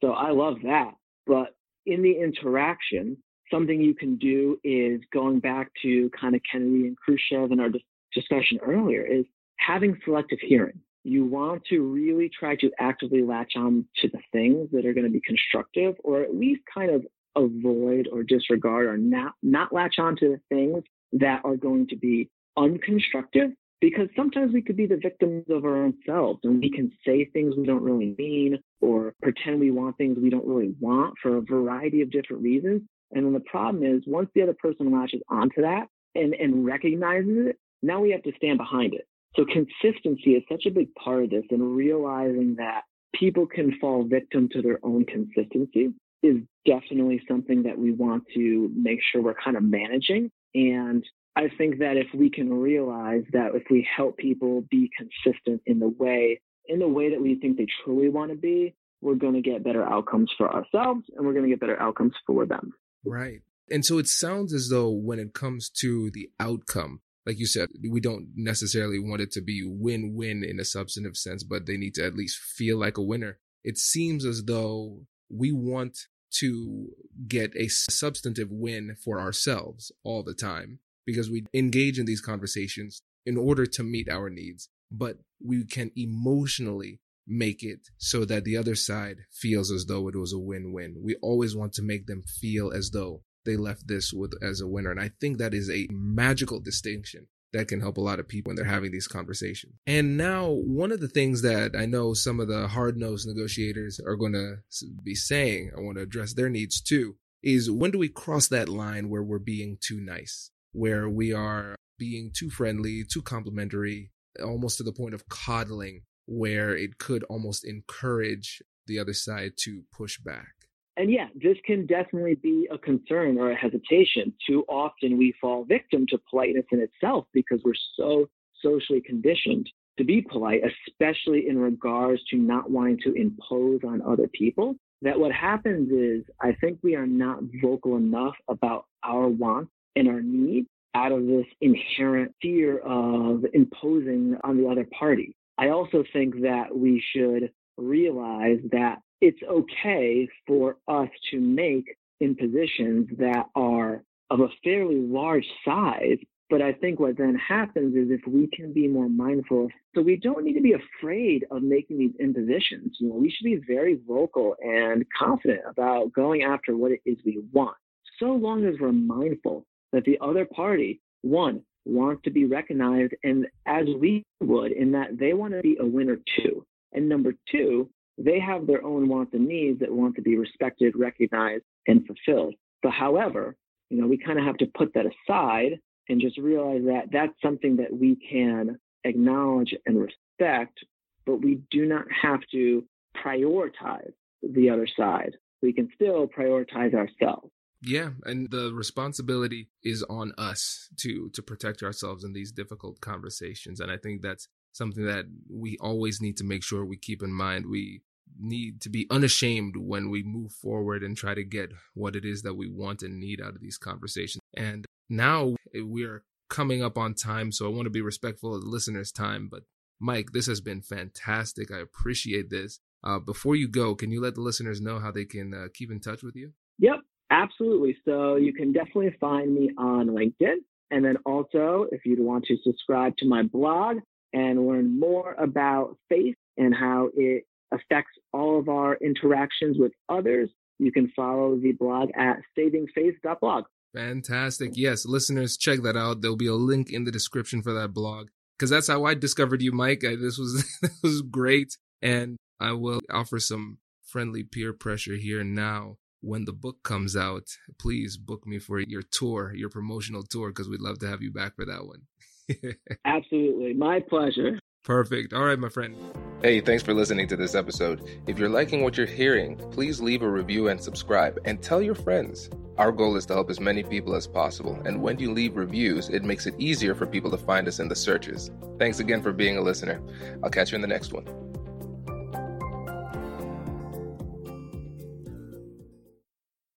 So 0.00 0.12
I 0.12 0.30
love 0.30 0.56
that. 0.64 0.92
But 1.26 1.54
in 1.86 2.02
the 2.02 2.18
interaction, 2.20 3.16
something 3.50 3.80
you 3.80 3.94
can 3.94 4.16
do 4.16 4.58
is 4.64 5.00
going 5.12 5.40
back 5.40 5.70
to 5.82 6.10
kind 6.10 6.34
of 6.34 6.40
Kennedy 6.50 6.86
and 6.86 6.96
Khrushchev 6.96 7.50
and 7.50 7.60
our 7.60 7.70
discussion 8.14 8.58
earlier 8.62 9.04
is 9.04 9.24
having 9.56 9.98
selective 10.04 10.38
hearing. 10.40 10.80
You 11.02 11.24
want 11.24 11.64
to 11.70 11.80
really 11.80 12.28
try 12.28 12.56
to 12.56 12.70
actively 12.78 13.22
latch 13.22 13.52
on 13.56 13.86
to 13.96 14.08
the 14.08 14.20
things 14.32 14.68
that 14.72 14.84
are 14.84 14.92
going 14.92 15.06
to 15.06 15.12
be 15.12 15.22
constructive 15.24 15.94
or 16.04 16.22
at 16.22 16.34
least 16.34 16.60
kind 16.72 16.90
of 16.90 17.06
avoid 17.36 18.08
or 18.12 18.22
disregard 18.22 18.86
or 18.86 18.98
not, 18.98 19.32
not 19.42 19.72
latch 19.72 19.98
on 19.98 20.16
to 20.16 20.28
the 20.28 20.40
things 20.54 20.84
that 21.12 21.40
are 21.44 21.56
going 21.56 21.86
to 21.88 21.96
be 21.96 22.28
unconstructive 22.58 23.54
because 23.80 24.08
sometimes 24.14 24.52
we 24.52 24.60
could 24.60 24.76
be 24.76 24.86
the 24.86 24.96
victims 24.96 25.44
of 25.48 25.64
our 25.64 25.84
own 25.84 25.94
selves 26.04 26.40
and 26.44 26.60
we 26.60 26.70
can 26.70 26.92
say 27.06 27.24
things 27.24 27.54
we 27.56 27.64
don't 27.64 27.82
really 27.82 28.14
mean 28.18 28.58
or 28.80 29.14
pretend 29.22 29.58
we 29.58 29.70
want 29.70 29.96
things 29.96 30.18
we 30.20 30.28
don't 30.28 30.46
really 30.46 30.74
want 30.80 31.14
for 31.22 31.38
a 31.38 31.42
variety 31.42 32.02
of 32.02 32.10
different 32.10 32.42
reasons. 32.42 32.82
And 33.12 33.26
then 33.26 33.32
the 33.32 33.40
problem 33.40 33.82
is 33.82 34.02
once 34.06 34.28
the 34.34 34.42
other 34.42 34.54
person 34.54 34.92
latches 34.92 35.22
onto 35.28 35.62
that 35.62 35.86
and, 36.14 36.34
and 36.34 36.64
recognizes 36.64 37.48
it, 37.48 37.58
now 37.82 38.00
we 38.00 38.10
have 38.10 38.22
to 38.22 38.32
stand 38.36 38.58
behind 38.58 38.94
it. 38.94 39.06
So 39.36 39.44
consistency 39.44 40.32
is 40.32 40.42
such 40.50 40.66
a 40.66 40.70
big 40.70 40.94
part 40.94 41.24
of 41.24 41.30
this 41.30 41.44
and 41.50 41.76
realizing 41.76 42.56
that 42.56 42.82
people 43.14 43.46
can 43.46 43.76
fall 43.80 44.04
victim 44.04 44.48
to 44.52 44.62
their 44.62 44.78
own 44.82 45.04
consistency 45.04 45.90
is 46.22 46.36
definitely 46.66 47.22
something 47.26 47.62
that 47.62 47.78
we 47.78 47.92
want 47.92 48.24
to 48.34 48.70
make 48.74 49.00
sure 49.02 49.22
we're 49.22 49.34
kind 49.34 49.56
of 49.56 49.62
managing. 49.62 50.30
And 50.54 51.04
I 51.36 51.48
think 51.56 51.78
that 51.78 51.96
if 51.96 52.08
we 52.14 52.28
can 52.28 52.52
realize 52.52 53.22
that 53.32 53.54
if 53.54 53.64
we 53.70 53.86
help 53.96 54.18
people 54.18 54.64
be 54.70 54.90
consistent 54.96 55.62
in 55.66 55.78
the 55.78 55.88
way 55.88 56.40
in 56.66 56.78
the 56.78 56.88
way 56.88 57.10
that 57.10 57.20
we 57.20 57.34
think 57.34 57.56
they 57.56 57.66
truly 57.84 58.08
want 58.08 58.30
to 58.30 58.36
be, 58.36 58.74
we're 59.00 59.14
going 59.14 59.34
to 59.34 59.40
get 59.40 59.64
better 59.64 59.82
outcomes 59.82 60.30
for 60.36 60.48
ourselves 60.48 61.04
and 61.16 61.26
we're 61.26 61.32
going 61.32 61.44
to 61.44 61.50
get 61.50 61.58
better 61.58 61.80
outcomes 61.80 62.12
for 62.26 62.46
them. 62.46 62.72
Right. 63.04 63.40
And 63.70 63.84
so 63.84 63.98
it 63.98 64.08
sounds 64.08 64.52
as 64.52 64.68
though 64.68 64.90
when 64.90 65.18
it 65.18 65.32
comes 65.32 65.70
to 65.80 66.10
the 66.10 66.30
outcome, 66.40 67.00
like 67.24 67.38
you 67.38 67.46
said, 67.46 67.68
we 67.88 68.00
don't 68.00 68.28
necessarily 68.34 68.98
want 68.98 69.22
it 69.22 69.30
to 69.32 69.40
be 69.40 69.62
win 69.64 70.14
win 70.14 70.42
in 70.42 70.58
a 70.58 70.64
substantive 70.64 71.16
sense, 71.16 71.44
but 71.44 71.66
they 71.66 71.76
need 71.76 71.94
to 71.94 72.04
at 72.04 72.16
least 72.16 72.38
feel 72.38 72.78
like 72.78 72.98
a 72.98 73.02
winner. 73.02 73.38
It 73.62 73.78
seems 73.78 74.24
as 74.24 74.44
though 74.44 75.02
we 75.28 75.52
want 75.52 76.06
to 76.38 76.88
get 77.28 77.54
a 77.56 77.68
substantive 77.68 78.50
win 78.50 78.96
for 79.02 79.20
ourselves 79.20 79.92
all 80.02 80.22
the 80.22 80.34
time 80.34 80.78
because 81.04 81.30
we 81.30 81.44
engage 81.52 81.98
in 81.98 82.06
these 82.06 82.20
conversations 82.20 83.02
in 83.26 83.36
order 83.36 83.66
to 83.66 83.82
meet 83.82 84.08
our 84.08 84.30
needs, 84.30 84.68
but 84.90 85.18
we 85.44 85.64
can 85.64 85.90
emotionally 85.96 87.00
make 87.30 87.62
it 87.62 87.88
so 87.96 88.24
that 88.24 88.44
the 88.44 88.56
other 88.56 88.74
side 88.74 89.18
feels 89.32 89.70
as 89.70 89.86
though 89.86 90.08
it 90.08 90.16
was 90.16 90.32
a 90.32 90.38
win-win. 90.38 90.96
We 91.02 91.16
always 91.22 91.56
want 91.56 91.72
to 91.74 91.82
make 91.82 92.06
them 92.06 92.22
feel 92.22 92.72
as 92.72 92.90
though 92.90 93.22
they 93.44 93.56
left 93.56 93.88
this 93.88 94.12
with 94.12 94.32
as 94.42 94.60
a 94.60 94.68
winner. 94.68 94.90
And 94.90 95.00
I 95.00 95.12
think 95.20 95.38
that 95.38 95.54
is 95.54 95.70
a 95.70 95.88
magical 95.90 96.60
distinction 96.60 97.28
that 97.52 97.68
can 97.68 97.80
help 97.80 97.96
a 97.96 98.02
lot 98.02 98.20
of 98.20 98.28
people 98.28 98.50
when 98.50 98.56
they're 98.56 98.64
having 98.64 98.92
these 98.92 99.08
conversations. 99.08 99.74
And 99.86 100.16
now, 100.16 100.50
one 100.50 100.92
of 100.92 101.00
the 101.00 101.08
things 101.08 101.42
that 101.42 101.74
I 101.76 101.86
know 101.86 102.14
some 102.14 102.38
of 102.38 102.48
the 102.48 102.68
hard 102.68 102.96
nosed 102.96 103.26
negotiators 103.26 103.98
are 104.04 104.16
going 104.16 104.34
to 104.34 104.56
be 105.02 105.14
saying, 105.14 105.72
I 105.76 105.80
want 105.80 105.96
to 105.96 106.02
address 106.02 106.34
their 106.34 106.48
needs 106.48 106.80
too, 106.80 107.16
is 107.42 107.70
when 107.70 107.90
do 107.90 107.98
we 107.98 108.08
cross 108.08 108.46
that 108.48 108.68
line 108.68 109.08
where 109.08 109.22
we're 109.22 109.38
being 109.38 109.78
too 109.80 110.00
nice? 110.00 110.50
where 110.72 111.08
we 111.08 111.32
are 111.32 111.74
being 111.98 112.30
too 112.32 112.50
friendly, 112.50 113.04
too 113.04 113.22
complimentary, 113.22 114.10
almost 114.42 114.78
to 114.78 114.82
the 114.82 114.92
point 114.92 115.14
of 115.14 115.28
coddling 115.28 116.02
where 116.26 116.76
it 116.76 116.98
could 116.98 117.22
almost 117.24 117.64
encourage 117.64 118.62
the 118.86 118.98
other 118.98 119.12
side 119.14 119.52
to 119.56 119.82
push 119.92 120.18
back. 120.18 120.54
And 120.96 121.10
yeah, 121.10 121.28
this 121.34 121.56
can 121.64 121.86
definitely 121.86 122.34
be 122.34 122.68
a 122.70 122.76
concern 122.76 123.38
or 123.38 123.52
a 123.52 123.56
hesitation. 123.56 124.34
Too 124.46 124.64
often 124.68 125.16
we 125.16 125.32
fall 125.40 125.64
victim 125.64 126.06
to 126.08 126.18
politeness 126.28 126.66
in 126.72 126.80
itself 126.80 127.26
because 127.32 127.60
we're 127.64 127.72
so 127.96 128.28
socially 128.62 129.00
conditioned 129.00 129.70
to 129.98 130.04
be 130.04 130.20
polite, 130.20 130.62
especially 130.88 131.48
in 131.48 131.58
regards 131.58 132.22
to 132.30 132.36
not 132.36 132.70
wanting 132.70 132.98
to 133.04 133.12
impose 133.14 133.80
on 133.86 134.02
other 134.02 134.28
people. 134.28 134.76
That 135.02 135.18
what 135.18 135.32
happens 135.32 135.90
is 135.90 136.24
I 136.40 136.52
think 136.60 136.78
we 136.82 136.96
are 136.96 137.06
not 137.06 137.40
vocal 137.62 137.96
enough 137.96 138.34
about 138.48 138.84
our 139.02 139.28
wants 139.28 139.72
and 139.96 140.08
our 140.08 140.20
needs 140.20 140.68
out 140.94 141.12
of 141.12 141.26
this 141.26 141.46
inherent 141.60 142.34
fear 142.42 142.78
of 142.78 143.44
imposing 143.54 144.36
on 144.44 144.56
the 144.56 144.68
other 144.68 144.86
party. 144.98 145.34
I 145.60 145.68
also 145.68 146.02
think 146.14 146.40
that 146.40 146.74
we 146.74 147.04
should 147.12 147.52
realize 147.76 148.60
that 148.72 149.00
it's 149.20 149.42
okay 149.46 150.26
for 150.46 150.78
us 150.88 151.10
to 151.30 151.38
make 151.38 151.84
impositions 152.20 153.08
that 153.18 153.44
are 153.54 154.02
of 154.30 154.40
a 154.40 154.48
fairly 154.64 154.96
large 154.96 155.46
size. 155.62 156.16
But 156.48 156.62
I 156.62 156.72
think 156.72 156.98
what 156.98 157.18
then 157.18 157.36
happens 157.36 157.94
is 157.94 158.10
if 158.10 158.26
we 158.26 158.48
can 158.48 158.72
be 158.72 158.88
more 158.88 159.10
mindful, 159.10 159.68
so 159.94 160.00
we 160.00 160.16
don't 160.16 160.44
need 160.44 160.54
to 160.54 160.62
be 160.62 160.72
afraid 160.72 161.44
of 161.50 161.62
making 161.62 161.98
these 161.98 162.14
impositions. 162.18 162.96
You 162.98 163.10
know, 163.10 163.16
we 163.16 163.30
should 163.30 163.44
be 163.44 163.60
very 163.68 164.00
vocal 164.08 164.56
and 164.64 165.04
confident 165.16 165.60
about 165.66 166.12
going 166.14 166.42
after 166.42 166.74
what 166.74 166.90
it 166.90 167.02
is 167.04 167.18
we 167.24 167.42
want, 167.52 167.76
so 168.18 168.32
long 168.32 168.64
as 168.64 168.76
we're 168.80 168.92
mindful 168.92 169.66
that 169.92 170.04
the 170.04 170.18
other 170.22 170.46
party, 170.46 171.02
one, 171.20 171.62
wants 171.84 172.22
to 172.24 172.30
be 172.30 172.44
recognized, 172.44 173.14
and 173.24 173.46
as 173.66 173.86
we 173.98 174.24
would, 174.40 174.72
in 174.72 174.92
that 174.92 175.18
they 175.18 175.32
want 175.32 175.54
to 175.54 175.60
be 175.60 175.76
a 175.80 175.86
winner 175.86 176.18
too. 176.36 176.64
And 176.92 177.08
number 177.08 177.34
two, 177.50 177.88
they 178.18 178.38
have 178.38 178.66
their 178.66 178.84
own 178.84 179.08
wants 179.08 179.32
and 179.34 179.46
needs 179.46 179.80
that 179.80 179.92
want 179.92 180.14
to 180.16 180.22
be 180.22 180.36
respected, 180.36 180.94
recognized, 180.96 181.64
and 181.86 182.06
fulfilled. 182.06 182.54
But 182.82 182.92
however, 182.92 183.56
you 183.88 184.00
know, 184.00 184.06
we 184.06 184.18
kind 184.18 184.38
of 184.38 184.44
have 184.44 184.58
to 184.58 184.66
put 184.66 184.92
that 184.94 185.06
aside 185.06 185.78
and 186.08 186.20
just 186.20 186.38
realize 186.38 186.82
that 186.84 187.10
that's 187.12 187.32
something 187.42 187.76
that 187.76 187.92
we 187.92 188.16
can 188.16 188.78
acknowledge 189.04 189.74
and 189.86 189.98
respect, 189.98 190.78
but 191.24 191.40
we 191.40 191.60
do 191.70 191.86
not 191.86 192.04
have 192.10 192.40
to 192.52 192.84
prioritize 193.24 194.12
the 194.42 194.68
other 194.70 194.88
side. 194.96 195.36
We 195.62 195.72
can 195.72 195.88
still 195.94 196.26
prioritize 196.26 196.94
ourselves. 196.94 197.50
Yeah, 197.82 198.10
and 198.24 198.50
the 198.50 198.72
responsibility 198.74 199.70
is 199.82 200.02
on 200.04 200.32
us 200.36 200.88
to 200.98 201.30
to 201.30 201.42
protect 201.42 201.82
ourselves 201.82 202.24
in 202.24 202.32
these 202.32 202.52
difficult 202.52 203.00
conversations 203.00 203.80
and 203.80 203.90
I 203.90 203.96
think 203.96 204.22
that's 204.22 204.48
something 204.72 205.04
that 205.04 205.26
we 205.48 205.76
always 205.80 206.20
need 206.20 206.36
to 206.38 206.44
make 206.44 206.62
sure 206.62 206.84
we 206.84 206.96
keep 206.96 207.22
in 207.22 207.32
mind. 207.32 207.66
We 207.66 208.02
need 208.38 208.80
to 208.82 208.88
be 208.88 209.06
unashamed 209.10 209.76
when 209.76 210.10
we 210.10 210.22
move 210.22 210.52
forward 210.52 211.02
and 211.02 211.16
try 211.16 211.34
to 211.34 211.44
get 211.44 211.72
what 211.94 212.16
it 212.16 212.24
is 212.24 212.42
that 212.42 212.54
we 212.54 212.68
want 212.68 213.02
and 213.02 213.18
need 213.18 213.40
out 213.40 213.54
of 213.54 213.60
these 213.60 213.78
conversations. 213.78 214.40
And 214.56 214.86
now 215.08 215.56
we're 215.74 216.22
coming 216.48 216.82
up 216.82 216.96
on 216.96 217.14
time, 217.14 217.52
so 217.52 217.66
I 217.66 217.70
want 217.70 217.86
to 217.86 217.90
be 217.90 218.00
respectful 218.00 218.54
of 218.54 218.62
the 218.62 218.68
listeners' 218.68 219.12
time. 219.12 219.48
But 219.50 219.64
Mike, 219.98 220.32
this 220.32 220.46
has 220.46 220.60
been 220.60 220.82
fantastic. 220.82 221.70
I 221.70 221.78
appreciate 221.78 222.50
this. 222.50 222.78
Uh, 223.02 223.18
before 223.18 223.56
you 223.56 223.66
go, 223.66 223.94
can 223.94 224.10
you 224.10 224.20
let 224.20 224.34
the 224.34 224.40
listeners 224.42 224.80
know 224.80 224.98
how 224.98 225.10
they 225.10 225.24
can 225.24 225.54
uh, 225.54 225.68
keep 225.72 225.90
in 225.90 226.00
touch 226.00 226.22
with 226.22 226.36
you? 226.36 226.52
Yep, 226.78 227.00
absolutely. 227.30 227.96
So 228.04 228.36
you 228.36 228.52
can 228.52 228.72
definitely 228.72 229.14
find 229.20 229.54
me 229.54 229.70
on 229.78 230.08
LinkedIn. 230.08 230.56
And 230.90 231.04
then 231.04 231.16
also, 231.24 231.86
if 231.92 232.04
you'd 232.04 232.20
want 232.20 232.44
to 232.46 232.56
subscribe 232.64 233.16
to 233.18 233.26
my 233.26 233.42
blog 233.42 233.98
and 234.32 234.66
learn 234.66 234.98
more 234.98 235.34
about 235.34 235.96
faith 236.08 236.36
and 236.56 236.74
how 236.74 237.10
it 237.14 237.44
affects 237.72 238.12
all 238.32 238.58
of 238.58 238.68
our 238.68 238.96
interactions 238.96 239.78
with 239.78 239.92
others, 240.08 240.50
you 240.78 240.90
can 240.90 241.12
follow 241.14 241.56
the 241.56 241.72
blog 241.72 242.10
at 242.16 242.38
savingfaith.blog. 242.58 243.64
Fantastic. 243.94 244.72
Yes, 244.74 245.04
listeners, 245.04 245.56
check 245.56 245.82
that 245.82 245.96
out. 245.96 246.20
There'll 246.20 246.36
be 246.36 246.46
a 246.46 246.54
link 246.54 246.90
in 246.90 247.04
the 247.04 247.12
description 247.12 247.62
for 247.62 247.72
that 247.74 247.92
blog 247.92 248.28
because 248.56 248.70
that's 248.70 248.88
how 248.88 249.04
I 249.04 249.14
discovered 249.14 249.62
you, 249.62 249.72
Mike. 249.72 250.04
I, 250.04 250.16
this 250.16 250.38
was 250.38 250.64
this 250.82 251.00
was 251.02 251.22
great, 251.22 251.76
and 252.00 252.36
I 252.60 252.72
will 252.72 253.00
offer 253.10 253.40
some 253.40 253.78
friendly 254.04 254.42
peer 254.42 254.72
pressure 254.72 255.16
here 255.16 255.42
now. 255.42 255.96
When 256.22 256.44
the 256.44 256.52
book 256.52 256.82
comes 256.82 257.16
out, 257.16 257.48
please 257.78 258.16
book 258.16 258.46
me 258.46 258.58
for 258.58 258.78
your 258.78 259.02
tour, 259.02 259.54
your 259.54 259.70
promotional 259.70 260.22
tour, 260.22 260.48
because 260.48 260.68
we'd 260.68 260.80
love 260.80 260.98
to 260.98 261.08
have 261.08 261.22
you 261.22 261.32
back 261.32 261.56
for 261.56 261.64
that 261.64 261.86
one. 261.86 262.02
Absolutely, 263.04 263.72
my 263.72 264.00
pleasure. 264.00 264.58
Perfect. 264.84 265.32
All 265.32 265.44
right, 265.44 265.58
my 265.58 265.68
friend. 265.68 265.96
Hey, 266.42 266.60
thanks 266.60 266.82
for 266.82 266.94
listening 266.94 267.28
to 267.28 267.36
this 267.36 267.54
episode. 267.54 268.02
If 268.26 268.38
you're 268.38 268.48
liking 268.48 268.82
what 268.82 268.96
you're 268.96 269.06
hearing, 269.06 269.56
please 269.70 270.00
leave 270.00 270.22
a 270.22 270.28
review 270.28 270.68
and 270.68 270.80
subscribe 270.80 271.38
and 271.44 271.62
tell 271.62 271.82
your 271.82 271.94
friends. 271.94 272.50
Our 272.78 272.92
goal 272.92 273.16
is 273.16 273.26
to 273.26 273.34
help 273.34 273.50
as 273.50 273.60
many 273.60 273.82
people 273.82 274.14
as 274.14 274.26
possible, 274.26 274.80
and 274.86 275.02
when 275.02 275.18
you 275.18 275.32
leave 275.32 275.56
reviews, 275.56 276.08
it 276.08 276.24
makes 276.24 276.46
it 276.46 276.54
easier 276.58 276.94
for 276.94 277.06
people 277.06 277.30
to 277.30 277.36
find 277.36 277.68
us 277.68 277.78
in 277.78 277.88
the 277.88 277.96
searches. 277.96 278.50
Thanks 278.78 279.00
again 279.00 279.22
for 279.22 279.32
being 279.32 279.58
a 279.58 279.62
listener. 279.62 280.02
I'll 280.42 280.50
catch 280.50 280.72
you 280.72 280.76
in 280.76 280.82
the 280.82 280.88
next 280.88 281.12
one. 281.12 281.49